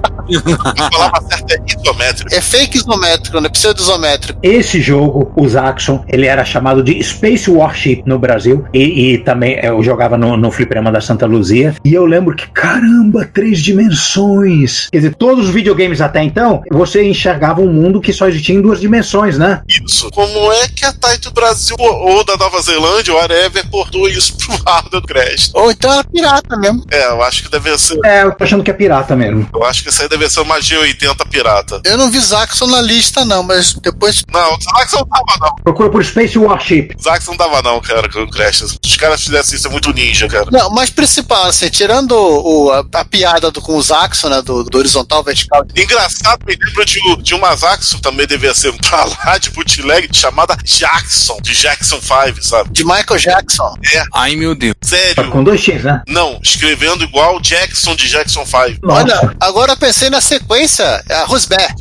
[1.50, 2.34] É isométrico.
[2.34, 3.50] É fake isométrico, né?
[3.50, 4.40] Pseudo isométrico.
[4.42, 9.60] Esse jogo, os Axon, ele era chamado de Space Warship no Brasil e, e também
[9.64, 14.90] eu jogava no, no fliperama da Santa Luzia e eu lembro que, caramba, três dimensões.
[14.92, 18.62] Quer dizer, todos os videogames até então, você enxergava um mundo que só existia em
[18.62, 19.62] duas dimensões, né?
[19.68, 20.10] Isso.
[20.12, 24.56] Como é que a Taito Brasil ou da Nova Zelândia, ou Arever, portou isso pro
[24.66, 25.52] hardware do Crash?
[25.54, 26.86] Ou então era pirata mesmo.
[26.92, 28.00] É, eu acho que deve ser.
[28.06, 29.48] É, eu tô achando que é pirata mesmo.
[29.54, 31.82] Eu acho que isso aí deve ser uma G80 pirata.
[31.86, 34.24] Eu não vi Zaxxon na lista, não, mas depois.
[34.32, 35.56] Não, o Zax não.
[35.64, 36.96] Procura por Space Warship.
[36.98, 38.58] O Zax não dava, não, cara, com o Crash.
[38.58, 40.48] Se os caras fizessem isso, é muito ninja, cara.
[40.52, 44.42] Não, mas principal, assim, tirando o, a, a piada do, com o Zaxxon, né?
[44.42, 45.66] Do, do horizontal, vertical.
[45.76, 50.10] Engraçado, me lembro de, um- de uma Zaxxon, também devia ser pra lá, de bootleg,
[50.16, 52.70] chamada Jackson, de Jackson 5, sabe?
[52.72, 53.74] De Michael Jackson.
[53.94, 54.76] É, Ai, meu Deus.
[54.82, 55.30] sério.
[55.32, 56.02] Com dois X, né?
[56.08, 58.80] Não, escrevendo igual Jackson de Jackson 5.
[58.86, 59.02] Nossa.
[59.02, 61.74] Olha, agora eu pensei na sequência, a Rosberg.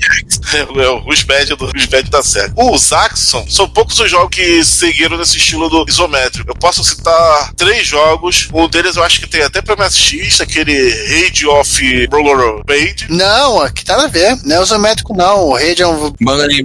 [0.52, 2.52] É o Rusbad do Rusbad da série.
[2.56, 6.50] O Zaxxon, são poucos os jogos que seguiram nesse estilo do isométrico.
[6.50, 8.48] Eu posso citar três jogos.
[8.52, 10.72] Um deles eu acho que tem até pra MSX, aquele
[11.08, 13.06] Raid of Roller Page.
[13.08, 14.36] Não, aqui tá a ver.
[14.44, 15.48] Não é isométrico, não.
[15.48, 16.62] O Rede é um Bangalim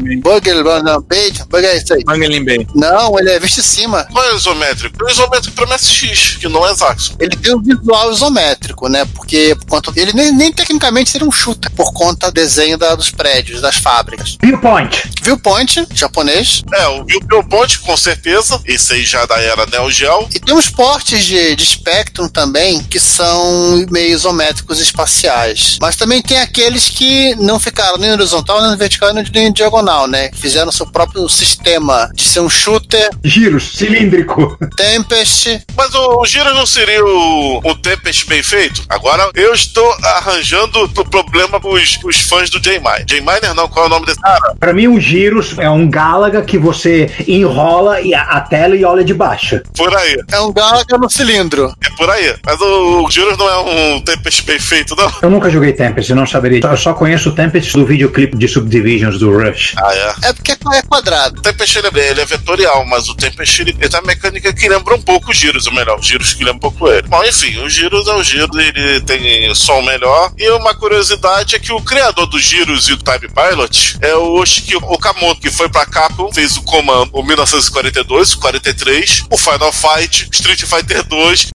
[0.84, 2.04] não, page, bugger é isso aí.
[2.04, 2.68] Bangalim Bay.
[2.76, 4.06] Não, ele é visto de cima.
[4.12, 5.04] Qual é o isométrico?
[5.04, 7.16] O isométrico pra MSX, que não é Zaxxon.
[7.20, 9.06] Ele tem um visual isométrico, né?
[9.14, 11.46] Porque por conta- ele nem, nem tecnicamente seria um shooter.
[11.46, 14.38] chuta por conta do desenho da- dos prédios, das fábricas.
[14.42, 15.10] Viewpoint.
[15.22, 16.64] Viewpoint, japonês.
[16.74, 18.62] É, o Viewpoint, com certeza.
[18.66, 20.28] Esse aí já da era Neo Geo.
[20.34, 25.78] E tem uns portes de, de Spectrum também, que são meio isométricos espaciais.
[25.82, 30.08] Mas também tem aqueles que não ficaram nem no horizontal, nem no vertical, nem diagonal,
[30.08, 30.30] né?
[30.34, 34.58] Fizeram seu próprio sistema de ser um shooter, Giros, cilíndrico.
[34.76, 35.62] Tempest.
[35.76, 38.84] Mas o, o Gira não seria o, o Tempest bem feito?
[38.90, 43.06] Agora eu estou arranjando o problema com os, os fãs do J-Miner.
[43.06, 44.56] J-Miner não, qual é o nome desse cara?
[44.60, 48.84] Pra mim, o Giros é um Galaga que você enrola e a, a tela e
[48.84, 49.62] olha de baixo.
[49.76, 50.18] Por aí.
[50.32, 51.74] É um Galaga no cilindro.
[51.84, 52.36] É por aí.
[52.46, 55.12] Mas o, o Giros não é um Tempest bem feito, não?
[55.22, 56.62] Eu nunca joguei Tempest, eu não saberia.
[56.64, 59.76] Eu só conheço o Tempest do videoclipe de Subdivisions do Rush.
[59.78, 60.30] Ah, é.
[60.30, 61.40] É porque é quadrado.
[61.40, 64.54] O Tempest ele é, ele é vetorial, mas o Tempest ele, ele tem uma mecânica
[64.54, 67.08] que lembra um pouco o Giros, ou melhor, o Giros que lembra um pouco ele.
[67.08, 70.32] Bom, enfim, o Giros é o Giros, ele tem som melhor.
[70.38, 73.55] E uma curiosidade é que o criador do Giros e do Time Pilot
[74.02, 79.38] é o Oshiki Okamoto, que foi pra Capcom, fez o Command o 1942, 43, o
[79.38, 81.48] Final Fight, Street Fighter 2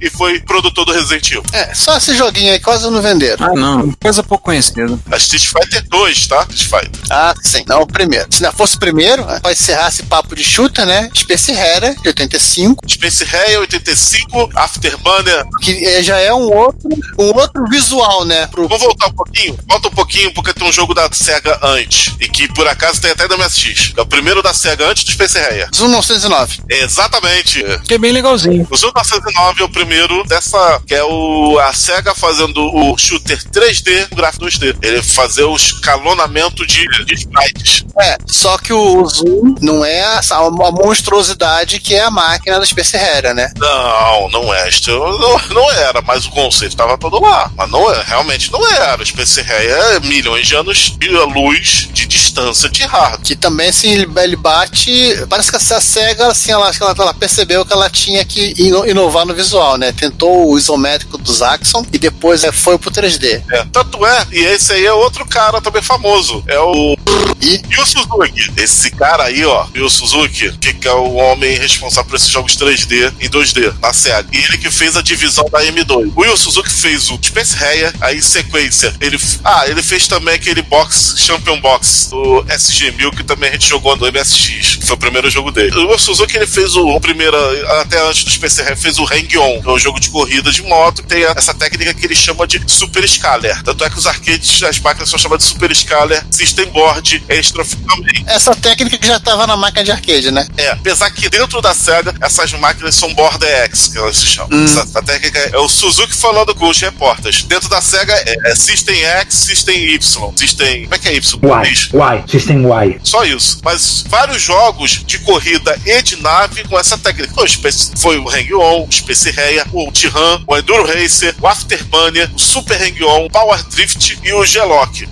[0.00, 1.42] e foi produtor do Resident Evil.
[1.52, 3.46] É, só esse joguinho aí quase não venderam.
[3.46, 3.92] Ah, não.
[4.00, 4.98] Coisa pouco conhecida.
[5.10, 6.46] A Street Fighter 2, tá?
[6.50, 7.02] Street Fighter.
[7.10, 7.64] Ah, sim.
[7.66, 8.26] Não o primeiro.
[8.30, 11.10] Se não fosse o primeiro, né, pra encerrar esse papo de shooter, né?
[11.14, 15.44] Space Harrier, de 85, Space Harrier 85, Afterburner.
[15.60, 16.88] que eh, já é um outro,
[17.18, 18.46] um outro visual, né?
[18.48, 18.68] Pro...
[18.68, 19.58] Vamos voltar um pouquinho?
[19.68, 22.14] Volta um pouquinho, porque tem um jogo da SEGA antes.
[22.20, 23.92] E que por acaso tem até da MSX.
[23.96, 25.68] É o primeiro da SEGA antes do Space Harrier.
[25.74, 26.60] Zoom 909.
[26.68, 27.64] Exatamente.
[27.86, 28.66] Que é bem legalzinho.
[28.70, 30.80] O Zoom 909 é o primeiro dessa.
[30.86, 34.76] que é o a SEGA fazendo o shooter 3D o gráfico 2D.
[34.82, 37.84] Ele fazer o escalonamento de, de sprites.
[38.00, 42.66] É, só que o Zoom não é essa, a monstruosidade que é a máquina da
[42.66, 43.52] Space Harrier, né?
[43.56, 44.68] Não, não é.
[44.68, 47.50] Isto não, não era, mas o conceito estava todo lá.
[47.56, 49.02] Mas não é, realmente não era.
[49.02, 53.20] O Space Harrier é milhões de anos de luz de distância de hardware.
[53.22, 54.92] Que também, assim, ele, bate.
[55.28, 59.26] Parece que essa SEGA, assim, ela, ela, ela percebeu que ela tinha que ino- inovar
[59.26, 59.92] no visual, né?
[59.92, 63.42] Tentou o isométrico dos Axon e depois é, foi pro 3D.
[63.50, 66.42] É, tanto é, e esse aí é outro cara também famoso.
[66.46, 66.96] É o.
[67.40, 67.60] E?
[67.70, 68.52] Yu Suzuki.
[68.56, 73.12] Esse cara aí, ó, Yu Suzuki, que, é o homem responsável por esses jogos 3D
[73.20, 74.26] e 2D na SEGA.
[74.32, 76.12] E ele que fez a divisão da M2.
[76.14, 78.94] O Yu Suzuki fez o Space Harrier, aí em sequência.
[79.00, 83.68] Ele, ah, ele fez também aquele box, Champion Box, do SG-1000, que também a gente
[83.68, 84.76] jogou no MSX.
[84.76, 85.76] Que foi o primeiro jogo dele.
[85.76, 87.36] O Suzuki ele fez o, o primeiro,
[87.80, 90.62] até antes do Space Harrier, fez o Hang-On, que é um jogo de corrida de
[90.62, 91.02] moto.
[91.02, 93.62] Tem essa técnica que ele chama de Super Scaler.
[93.62, 97.64] Tanto é que os arcades, as máquinas são chamadas de Super Scaler, System Board, Extra
[97.64, 98.24] também.
[98.26, 100.46] Essa técnica que já tava na máquina de arcade, né?
[100.56, 104.50] É, apesar que dentro da SEGA, essas máquinas são Border X, que elas se chamam.
[104.52, 104.64] Hum.
[104.64, 107.42] Essa, essa técnica é o Suzuki falando com os repórteres.
[107.42, 110.32] Dentro da SEGA é, é System X, System Y.
[110.36, 110.51] System.
[110.56, 111.38] Como é que é Y?
[111.42, 111.90] Y.
[111.94, 113.00] Y, System Y.
[113.02, 113.58] Só isso.
[113.64, 117.32] Mas vários jogos de corrida e de nave com essa técnica.
[117.34, 121.46] Foi o, Space- foi o Hang-On, o Space Harrier, o Tiran, o Enduro Racer, o
[121.46, 125.08] Afterburner, o Super Hang-On, o Power Drift e o G-Lock.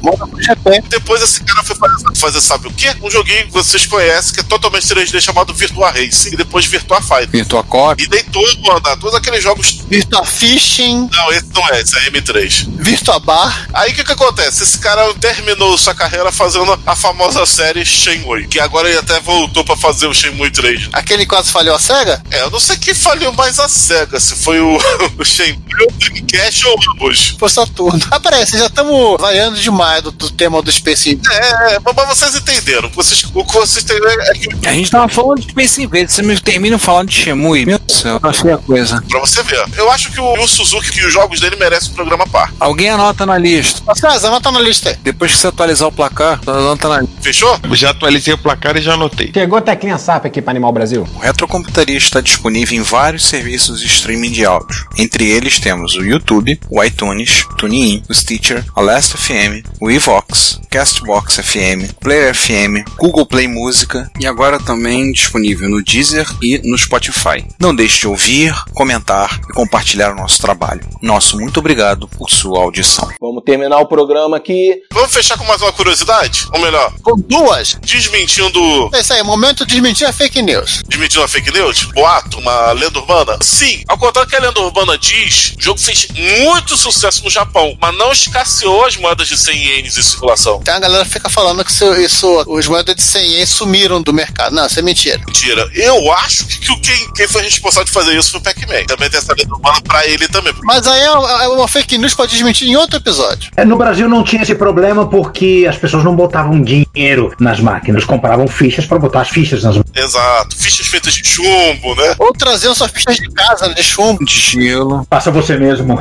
[0.88, 2.94] Depois esse cara foi fazer, fazer sabe o quê?
[3.02, 7.00] Um joguinho que vocês conhecem que é totalmente 3D chamado Virtua Racing e depois Virtua
[7.00, 7.28] Fighter.
[7.30, 8.02] Virtua Cop.
[8.02, 8.44] E deitou,
[8.76, 9.80] andar todos aqueles jogos.
[9.88, 11.08] Virtua Fishing.
[11.12, 12.68] Não, esse não é, esse é M3.
[12.78, 13.68] Virtua Bar.
[13.72, 14.62] Aí o que que acontece?
[14.62, 19.64] Esse cara terminou sua carreira fazendo a famosa série Shenmue, que agora ele até voltou
[19.64, 20.88] pra fazer o Shenmue 3.
[20.92, 22.22] Aquele quase falhou a SEGA?
[22.30, 24.76] É, eu não sei quem falhou mais a SEGA, se foi o,
[25.18, 27.36] o Shenmue, o Dreamcast ou ambos.
[27.38, 28.00] Foi Saturno.
[28.10, 32.34] Ah, parece, já estamos variando demais do, do tema do Space É, mas mas vocês
[32.34, 32.88] entenderam.
[32.90, 36.22] Vocês, o que vocês têm é que A gente tava falando de Space Invaders, você
[36.22, 37.66] me termina falando de Shemui.
[37.66, 39.02] Meu Deus do céu, achei a coisa.
[39.08, 39.64] Pra você ver.
[39.76, 42.52] Eu acho que o, o Suzuki, que os jogos dele merecem um programa par.
[42.58, 43.82] Alguém anota na lista.
[43.86, 44.96] Mas anota na lista aí.
[45.20, 47.20] Depois que você atualizar o placar, anota na lista.
[47.20, 47.60] Fechou?
[47.72, 49.30] Já atualizei o placar e já anotei.
[49.34, 51.06] Chegou a teclinha SAP aqui para Animal Brasil.
[51.14, 54.88] O Retrocomputaria está disponível em vários serviços de streaming de áudio.
[54.96, 59.90] Entre eles temos o YouTube, o iTunes, o TuneIn, o Stitcher, a Last FM, o
[59.90, 66.62] Evox, Castbox FM, Player FM, Google Play Música e agora também disponível no Deezer e
[66.64, 67.44] no Spotify.
[67.60, 70.80] Não deixe de ouvir, comentar e compartilhar o nosso trabalho.
[71.02, 73.10] Nosso muito obrigado por sua audição.
[73.20, 74.80] Vamos terminar o programa aqui.
[74.90, 76.46] Vamos fechar com mais uma curiosidade?
[76.52, 77.76] Ou melhor, Com duas.
[77.82, 78.90] desmentindo.
[78.94, 80.82] É isso aí, momento de desmentir a fake news.
[80.88, 81.84] Desmentindo a fake news?
[81.94, 83.38] Boato, uma lenda urbana?
[83.42, 86.08] Sim, ao contrário que a lenda urbana diz, o jogo fez
[86.40, 90.58] muito sucesso no Japão, mas não escasseou as moedas de 100 ienes em circulação.
[90.62, 94.12] Então a galera fica falando que isso, isso os moedas de 100 ienes sumiram do
[94.12, 94.54] mercado.
[94.54, 95.20] Não, isso é mentira.
[95.26, 95.68] Mentira.
[95.74, 98.84] Eu acho que, que o- quem, quem foi responsável de fazer isso foi o Pac-Man.
[98.86, 100.52] Também tem essa lenda urbana pra ele também.
[100.62, 103.50] Mas aí é é uma fake news pra desmentir em outro episódio.
[103.56, 108.04] É, No Brasil não tinha esse problema porque as pessoas não botavam dinheiro nas máquinas,
[108.04, 110.56] compravam fichas para botar as fichas nas Exato.
[110.56, 112.14] Fichas feitas de chumbo, né?
[112.18, 114.24] Ou traziam suas fichas de casa, né, de chumbo.
[114.24, 115.06] De gelo.
[115.08, 115.98] Faça você mesmo.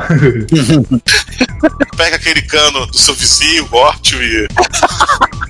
[1.96, 4.48] Pega aquele cano do seu vizinho, corte e.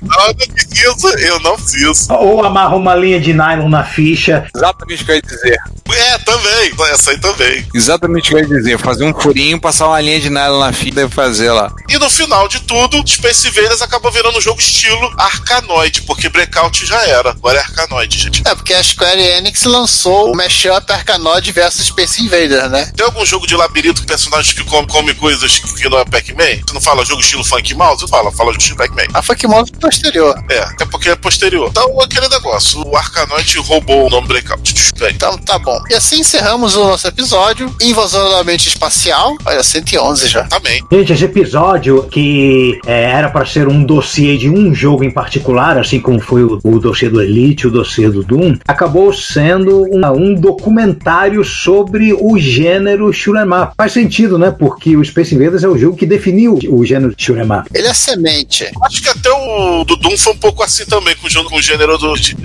[0.11, 2.13] não, eu não preciso, eu não preciso.
[2.13, 4.47] Ou amarra uma linha de nylon na ficha.
[4.55, 5.57] Exatamente o que eu ia dizer.
[5.93, 6.71] É, também.
[6.91, 7.65] Essa aí também.
[7.73, 8.79] Exatamente o que eu ia dizer.
[8.79, 11.71] Fazer um furinho, passar uma linha de nylon na fita e fazer lá.
[11.89, 16.85] E no final de tudo, Space Invaders acabou virando um jogo estilo Arcanoid, porque Breakout
[16.85, 17.31] já era.
[17.31, 18.43] Agora é Arcanoid, gente.
[18.45, 22.91] É, porque a Square Enix lançou o mashup Arcanoid versus Space Invaders, né?
[22.95, 26.63] Tem algum jogo de labirinto com personagens que come, come coisas que não é Pac-Man?
[26.65, 28.07] Tu não fala jogo estilo Funk Mouse?
[28.07, 29.07] Fala, fala jogo estilo Pac-Man.
[29.13, 30.43] A Funk Mouse posterior.
[30.49, 31.67] É, até porque é posterior.
[31.69, 32.81] Então, aquele negócio.
[32.85, 34.73] O Arcanoid roubou o nome Breakout.
[34.99, 35.79] Bem, Então tá bom.
[35.89, 37.73] E assim encerramos o nosso episódio.
[37.81, 39.35] Invasão da mente espacial.
[39.45, 40.43] Olha, 111 já.
[40.45, 40.83] Também.
[40.91, 45.77] Gente, esse episódio que é, era para ser um dossiê de um jogo em particular,
[45.77, 50.05] assim como foi o, o dossiê do Elite, o dossiê do Doom, acabou sendo um,
[50.15, 53.73] um documentário sobre o gênero shoot'em up.
[53.77, 54.51] Faz sentido, né?
[54.51, 57.69] Porque o Space Invaders é o jogo que definiu o gênero shoot'em up.
[57.73, 58.69] Ele é semente.
[58.83, 61.97] Acho que até o do Doom foi um pouco assim também, com o, o gênero
[61.97, 62.13] do.
[62.15, 62.35] de-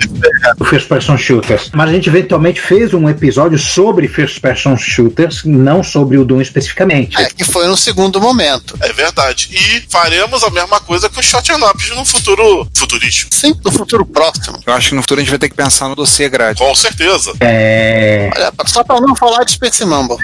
[0.59, 1.69] o First Person Shooters.
[1.73, 6.41] Mas a gente eventualmente fez um episódio sobre First Person Shooters, não sobre o Doom
[6.41, 7.19] especificamente.
[7.21, 8.77] É, que foi no segundo momento.
[8.81, 9.49] É verdade.
[9.51, 13.33] E faremos a mesma coisa com os Shot Ups no futuro futurístico.
[13.33, 14.59] Sim, no futuro próximo.
[14.65, 16.61] Eu acho que no futuro a gente vai ter que pensar no dossiê grátis.
[16.61, 17.33] Com certeza.
[17.39, 18.29] É.
[18.35, 20.17] Olha, só pra não falar de Space Mumble.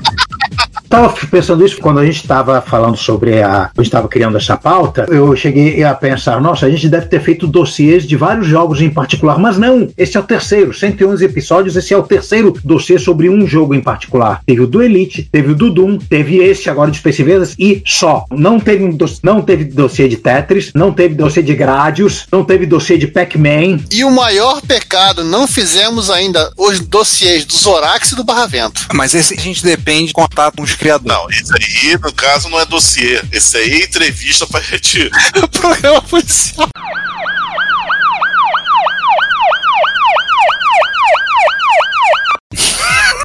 [0.94, 3.64] Tava pensando isso quando a gente estava falando sobre a.
[3.64, 5.08] A gente estava criando essa pauta.
[5.10, 8.92] Eu cheguei a pensar, nossa, a gente deve ter feito dossiês de vários jogos em
[8.92, 9.40] particular.
[9.40, 10.72] Mas não, esse é o terceiro.
[10.72, 14.42] 111 episódios, esse é o terceiro dossiê sobre um jogo em particular.
[14.46, 17.82] Teve o do Elite, teve o do Doom, teve esse agora de Space Invaders e
[17.88, 18.26] só.
[18.30, 22.44] Não teve, um doss- não teve dossiê de Tetris, não teve dossiê de Gradius, não
[22.44, 23.80] teve dossiê de Pac-Man.
[23.92, 28.86] E o maior pecado, não fizemos ainda os dossiês do Zorax e do Barra Vento.
[28.94, 31.18] Mas esse a gente depende de contato com os criadores.
[31.18, 33.22] Não, esse aí, no caso, não é dossiê.
[33.32, 35.10] Esse aí é entrevista pra gente.
[35.52, 36.68] Programa policial.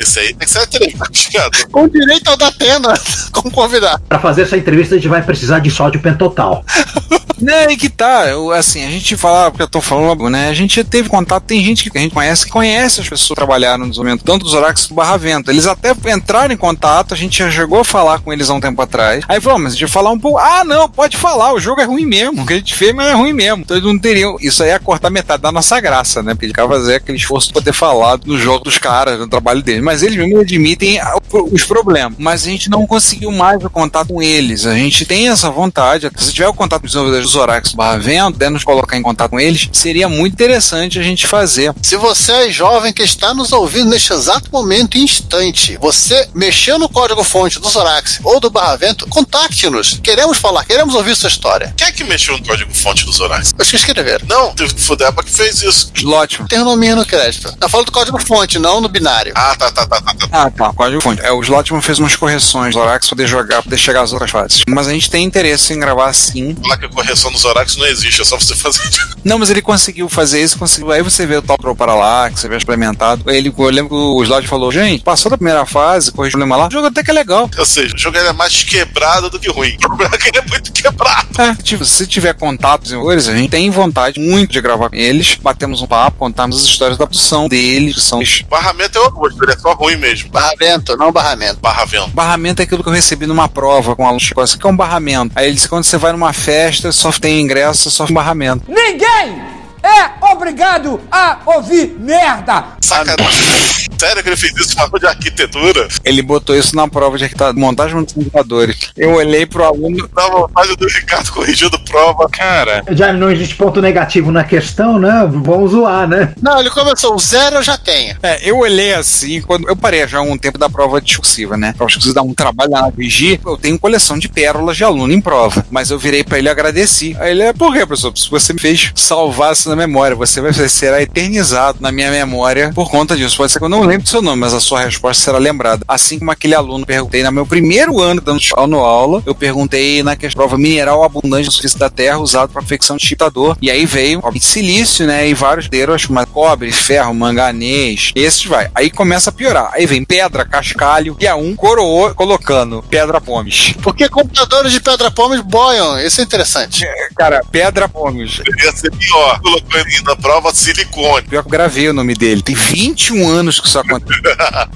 [0.09, 1.69] Esse aí tem que ser.
[1.71, 2.95] Com direito ao da pena,
[3.31, 4.01] como convidar.
[4.09, 6.65] Para fazer essa entrevista, a gente vai precisar de sódio pentotal.
[7.41, 8.27] Não, aí que tá.
[8.27, 10.49] Eu, assim, a gente fala, porque eu tô falando, né?
[10.49, 13.29] A gente já teve contato, tem gente que a gente conhece que conhece as pessoas
[13.29, 15.51] que trabalharam no desenvolvimento, tanto dos Orax do Barra Vento.
[15.51, 18.61] Eles até entraram em contato, a gente já chegou a falar com eles há um
[18.61, 19.25] tempo atrás.
[19.29, 20.39] Aí falou, mas a gente vai falar um pouco.
[20.39, 22.43] Ah, não, pode falar, o jogo é ruim mesmo.
[22.43, 23.63] O que a gente fez, mas é ruim mesmo.
[23.63, 24.37] Então eles não teriam.
[24.41, 26.35] Isso aí é cortar metade da nossa graça, né?
[26.35, 29.83] Porque querem fazer aquele esforço de poder falar do jogo dos caras, do trabalho deles.
[29.83, 31.01] Mas eles mesmos admitem
[31.33, 32.15] os problemas.
[32.19, 34.67] Mas a gente não conseguiu mais o contato com eles.
[34.67, 36.11] A gente tem essa vontade.
[36.17, 38.97] Se tiver o contato com os desenvolvedores dos Orax do Barra Vento, puder nos colocar
[38.97, 41.75] em contato com eles, seria muito interessante a gente fazer.
[41.83, 46.79] Se você é jovem que está nos ouvindo neste exato momento e instante, você mexeu
[46.79, 49.99] no código-fonte do Zorax ou do Barra Vento, contacte-nos.
[50.03, 51.73] Queremos falar, queremos ouvir sua história.
[51.77, 53.53] Quem é que mexeu no código-fonte dos Horários?
[53.59, 54.27] Os que escreveram.
[54.29, 55.91] Não, teve que foder que fez isso.
[55.95, 56.47] Slotman.
[56.47, 57.55] Tem o nominho no crédito.
[57.61, 59.33] Eu falo do código-fonte, não no binário.
[59.35, 60.15] Ah, tá, tá, tá, tá.
[60.15, 60.29] tá.
[60.31, 60.73] Ah, tá.
[61.01, 61.23] Fonte.
[61.23, 64.31] É, o Slotman fez umas correções do Orax pra poder jogar, poder chegar às outras
[64.31, 64.63] fases.
[64.69, 66.55] Mas a gente tem interesse em gravar sim.
[66.63, 68.83] Falar que a correção dos Horários não existe, é só você fazer.
[69.25, 70.93] Não, mas ele conseguiu fazer isso, conseguiu.
[70.93, 73.29] Aí você vê o Top Row para lá, que você vê implementado.
[73.29, 76.41] Aí ele, eu lembro que o Slot falou, gente, passou da primeira fase, corrigiu o
[76.41, 77.51] problema lá, o jogo até que é legal.
[77.57, 79.75] Ou seja, o jogo é mais quebrado do que ruim.
[79.77, 81.29] O problema é que ele é muito quebrado.
[81.41, 84.97] É, tipo, se tiver contatos em coisas, a gente tem vontade muito de gravar com
[84.97, 89.07] eles, batemos um papo, contamos as histórias da produção deles, que são Barramento é o
[89.07, 90.31] oposto, ele é só ruim mesmo.
[90.31, 91.61] Barra Vento, não barramento.
[91.61, 92.09] Barra vento.
[92.09, 94.67] Barramento é aquilo que eu recebi numa prova com um aluno chegou assim, o que
[94.67, 95.33] é um barramento?
[95.37, 98.65] Aí ele disse, quando você vai numa festa, só tem ingresso, só tem barramento.
[98.69, 99.41] Ninguém
[99.83, 102.78] é obrigado a ouvir merda.
[102.89, 103.69] Sacanagem.
[103.99, 105.89] Sério que ele fez isso na aula de arquitetura?
[106.05, 108.79] Ele botou isso na prova de arquitetura, montagem de computadores.
[108.97, 110.09] Eu olhei pro aluno.
[110.15, 112.29] Dá vontade do Ricardo corrigindo prova.
[112.31, 115.29] Cara, Já não existe ponto negativo na questão, né?
[115.31, 116.33] Vamos zoar, né?
[116.41, 118.17] Não, ele começou, o zero eu já tenho.
[118.23, 121.75] É, eu olhei assim, quando eu parei já há um tempo da prova discursiva, né?
[121.77, 125.13] Prova discursiva dá um trabalho lá na VG, eu tenho coleção de pérolas de aluno
[125.13, 125.67] em prova.
[125.71, 127.15] Mas eu virei pra ele e agradeci.
[127.21, 128.17] Aí ele é, por quê, professor?
[128.17, 132.73] Se você me fez salvar isso na memória, você vai será eternizado na minha memória
[132.79, 133.37] por conta disso.
[133.37, 135.85] Pode ser que eu não lembre do seu nome, mas a sua resposta será lembrada.
[135.89, 140.15] Assim como aquele aluno perguntei no meu primeiro ano dando no aula, eu perguntei na
[140.15, 143.57] questão prova mineral abundante na superfície da Terra usado para confecção de chiptador.
[143.61, 145.29] E aí veio óbvio, silício, né?
[145.29, 148.13] E vários deram, como cobre, ferro, manganês.
[148.15, 148.71] Esses vai.
[148.73, 149.71] Aí começa a piorar.
[149.73, 151.17] Aí vem pedra, cascalho.
[151.19, 153.75] E a um coroou colocando pedra pomes.
[153.83, 155.99] Porque computadores de pedra pomes boiam.
[155.99, 156.87] Isso é interessante.
[157.17, 158.41] Cara, pedra pomes.
[158.63, 159.41] Ia ser pior.
[159.41, 161.27] Colocou ele na prova silicone.
[161.27, 162.43] Pior que eu gravei o nome dele.
[162.43, 164.23] Tem 21 anos que isso aconteceu.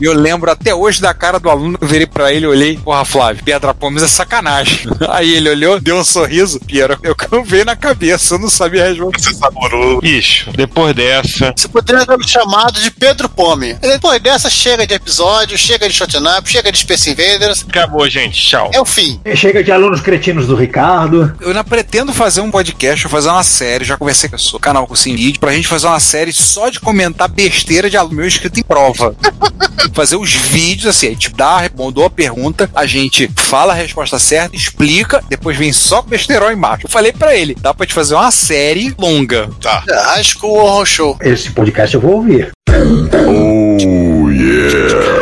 [0.00, 1.78] E eu lembro até hoje da cara do aluno.
[1.80, 2.78] Eu virei pra ele e olhei.
[2.78, 4.88] Porra, Flávio, pedra pomes é sacanagem.
[5.08, 6.60] Aí ele olhou, deu um sorriso.
[6.60, 7.14] Piero, eu
[7.44, 8.34] veio na cabeça.
[8.34, 9.20] Eu não sabia responder.
[9.20, 10.00] Você saborou.
[10.00, 11.52] bicho, depois dessa.
[11.56, 13.74] Você poderia ter me chamado de Pedro Pome.
[13.74, 17.64] Depois dessa, chega de episódio, chega de Shot Up, chega de Space Invaders.
[17.68, 18.40] Acabou, gente.
[18.40, 18.70] Tchau.
[18.72, 19.20] É o fim.
[19.34, 21.34] Chega de alunos cretinos do Ricardo.
[21.40, 24.94] Eu ainda pretendo fazer um podcast, fazer uma série, já conversei com o canal com
[24.94, 28.26] o Sim Vídeo, pra gente fazer uma série só de comentar besteira de aluno meu
[28.26, 29.14] escrito em prova.
[29.92, 34.18] fazer os vídeos assim, a gente dá, mandou a pergunta, a gente fala a resposta
[34.18, 36.86] certa, explica, depois vem só besterol embaixo.
[36.86, 39.50] Eu falei pra ele, dá pra te fazer uma série longa.
[39.60, 39.84] Tá.
[39.88, 41.18] High School Horror Show.
[41.20, 42.52] Esse podcast eu vou ouvir.
[42.70, 45.12] Oh, yeah.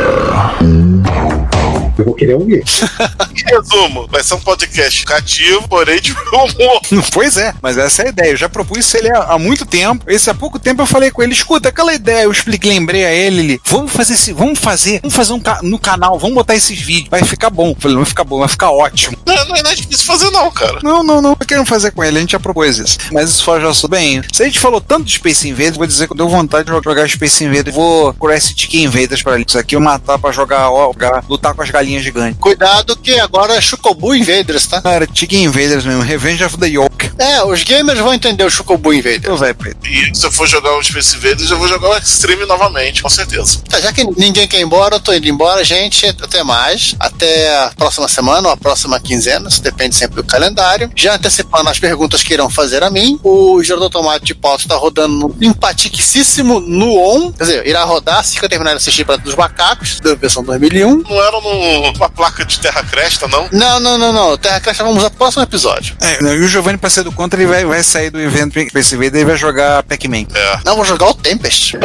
[2.00, 2.64] Eu vou querer ouvir.
[3.46, 6.80] Resumo, vai ser um podcast cativo, porém de humor.
[7.12, 8.30] Pois é, mas essa é a ideia.
[8.30, 10.04] Eu já propus isso ele há, muito tempo.
[10.08, 13.12] Esse há pouco tempo eu falei com ele, escuta, aquela ideia, eu expliquei, lembrei a
[13.12, 16.54] ele, ele, vamos fazer esse, vamos fazer, vamos fazer um ca- no canal, vamos botar
[16.54, 17.70] esses vídeos, vai ficar bom.
[17.70, 19.16] Eu falei, não vai ficar bom, vai ficar ótimo.
[19.26, 20.78] Não, não é nada difícil fazer, não, cara.
[20.82, 22.98] Não, não, não, eu quero fazer com ele, a gente já propôs isso.
[23.12, 24.22] Mas isso foi já sou bem.
[24.32, 26.72] Se a gente falou tanto de Space Invaders, vou dizer que eu deu vontade de
[26.84, 27.74] jogar Space Invaders.
[27.74, 29.44] Vou procurar esse Chicken Invaders pra ele.
[29.46, 32.38] Isso aqui eu matar pra jogar, ó, jogar, lutar com as galinhas gigantes.
[32.40, 34.80] Cuidado que agora é Chocobu Invaders, tá?
[34.80, 37.10] Cara, Chicken Invaders mesmo, Revenge of the Yolk.
[37.18, 39.24] É, os gamers vão entender o Chocobu Invaders.
[39.24, 39.78] Eu vai, Pedro.
[39.84, 43.10] E se eu for jogar o Space Invaders, eu vou jogar o Extreme novamente, com
[43.10, 43.60] certeza.
[43.68, 46.06] Tá, já que ninguém quer ir embora, eu tô indo embora, gente.
[46.06, 46.94] Até mais.
[46.98, 50.90] Até a próxima semana ou a próxima quinzena, isso depende sempre do calendário.
[50.94, 54.76] Já antecipando as perguntas que irão fazer a mim, o Gerador Tomate de Pauta está
[54.76, 57.32] rodando no simpaticíssimo no ON.
[57.32, 60.42] Quer dizer, irá rodar assim que eu terminar de assistir para dos macacos, da versão
[60.42, 61.02] 2001.
[61.08, 61.36] Não era
[61.72, 63.48] numa placa de terra cresta, não?
[63.52, 64.36] Não, não, não, não.
[64.36, 65.96] Terra Cresta vamos ao próximo episódio.
[66.00, 68.94] É, e o Giovanni, pra ser do contra, ele vai, vai sair do evento Space
[68.94, 70.26] e vai jogar Pac-Man.
[70.34, 70.58] É.
[70.64, 71.76] Não, vou jogar o Tempest.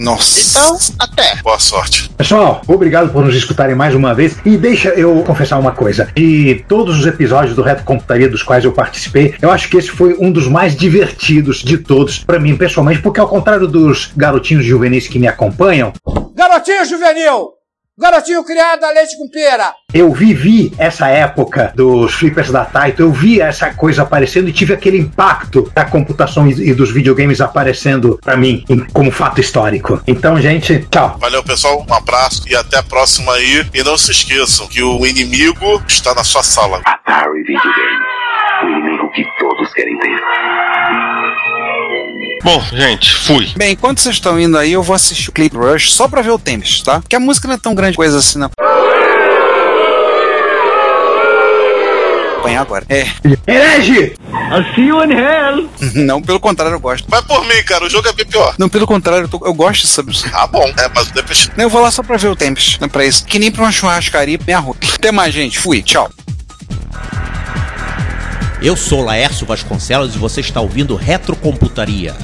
[0.00, 0.58] Nossa.
[0.58, 1.36] Então, até.
[1.42, 2.10] Boa sorte.
[2.16, 4.36] Pessoal, obrigado por nos escutarem mais uma vez.
[4.44, 6.08] E deixa eu confessar uma coisa.
[6.14, 9.88] De todos os episódios do Reto Computaria dos quais eu participei, eu acho que esse
[9.88, 14.64] foi um dos mais divertidos de todos, pra mim pessoalmente, porque ao contrário dos garotinhos
[14.64, 15.92] juvenis que me acompanham,
[16.34, 17.56] Garotinho juvenil!
[17.98, 19.74] Garotinho criado a leite com pera!
[19.96, 24.74] eu vivi essa época dos flippers da Taito, eu vi essa coisa aparecendo e tive
[24.74, 30.02] aquele impacto da computação e dos videogames aparecendo pra mim como fato histórico.
[30.06, 31.16] Então, gente, tchau.
[31.18, 31.86] Valeu, pessoal.
[31.88, 33.66] Um abraço e até a próxima aí.
[33.72, 36.82] E não se esqueçam que o inimigo está na sua sala.
[36.84, 38.04] Atari Videogame.
[38.64, 40.20] O inimigo que todos querem ter.
[42.46, 43.50] Bom, gente, fui.
[43.56, 46.30] Bem, enquanto vocês estão indo aí, eu vou assistir o Clip Rush só pra ver
[46.30, 47.00] o Tempest, tá?
[47.00, 48.48] Porque a música não é tão grande coisa assim, não.
[52.38, 52.84] Apanhar agora.
[52.88, 53.04] É.
[53.48, 54.14] Herege!
[54.52, 55.68] I'll see you in hell!
[55.96, 57.04] Não, pelo contrário, eu gosto.
[57.10, 57.84] Vai por mim, cara.
[57.84, 58.54] O jogo é bem pior.
[58.56, 60.30] Não, pelo contrário, eu, tô- eu gosto dessa música.
[60.32, 60.62] Ah, bom.
[60.78, 61.50] É, mas depois.
[61.56, 63.24] Não, eu vou lá só pra ver o Tempest, não é pra isso.
[63.26, 64.76] Que nem pra uma churrascaria, bem arroz.
[64.94, 65.58] Até mais, gente.
[65.58, 65.82] Fui.
[65.82, 66.08] Tchau.
[68.62, 72.14] Eu sou Laércio Vasconcelos e você está ouvindo Retrocomputaria.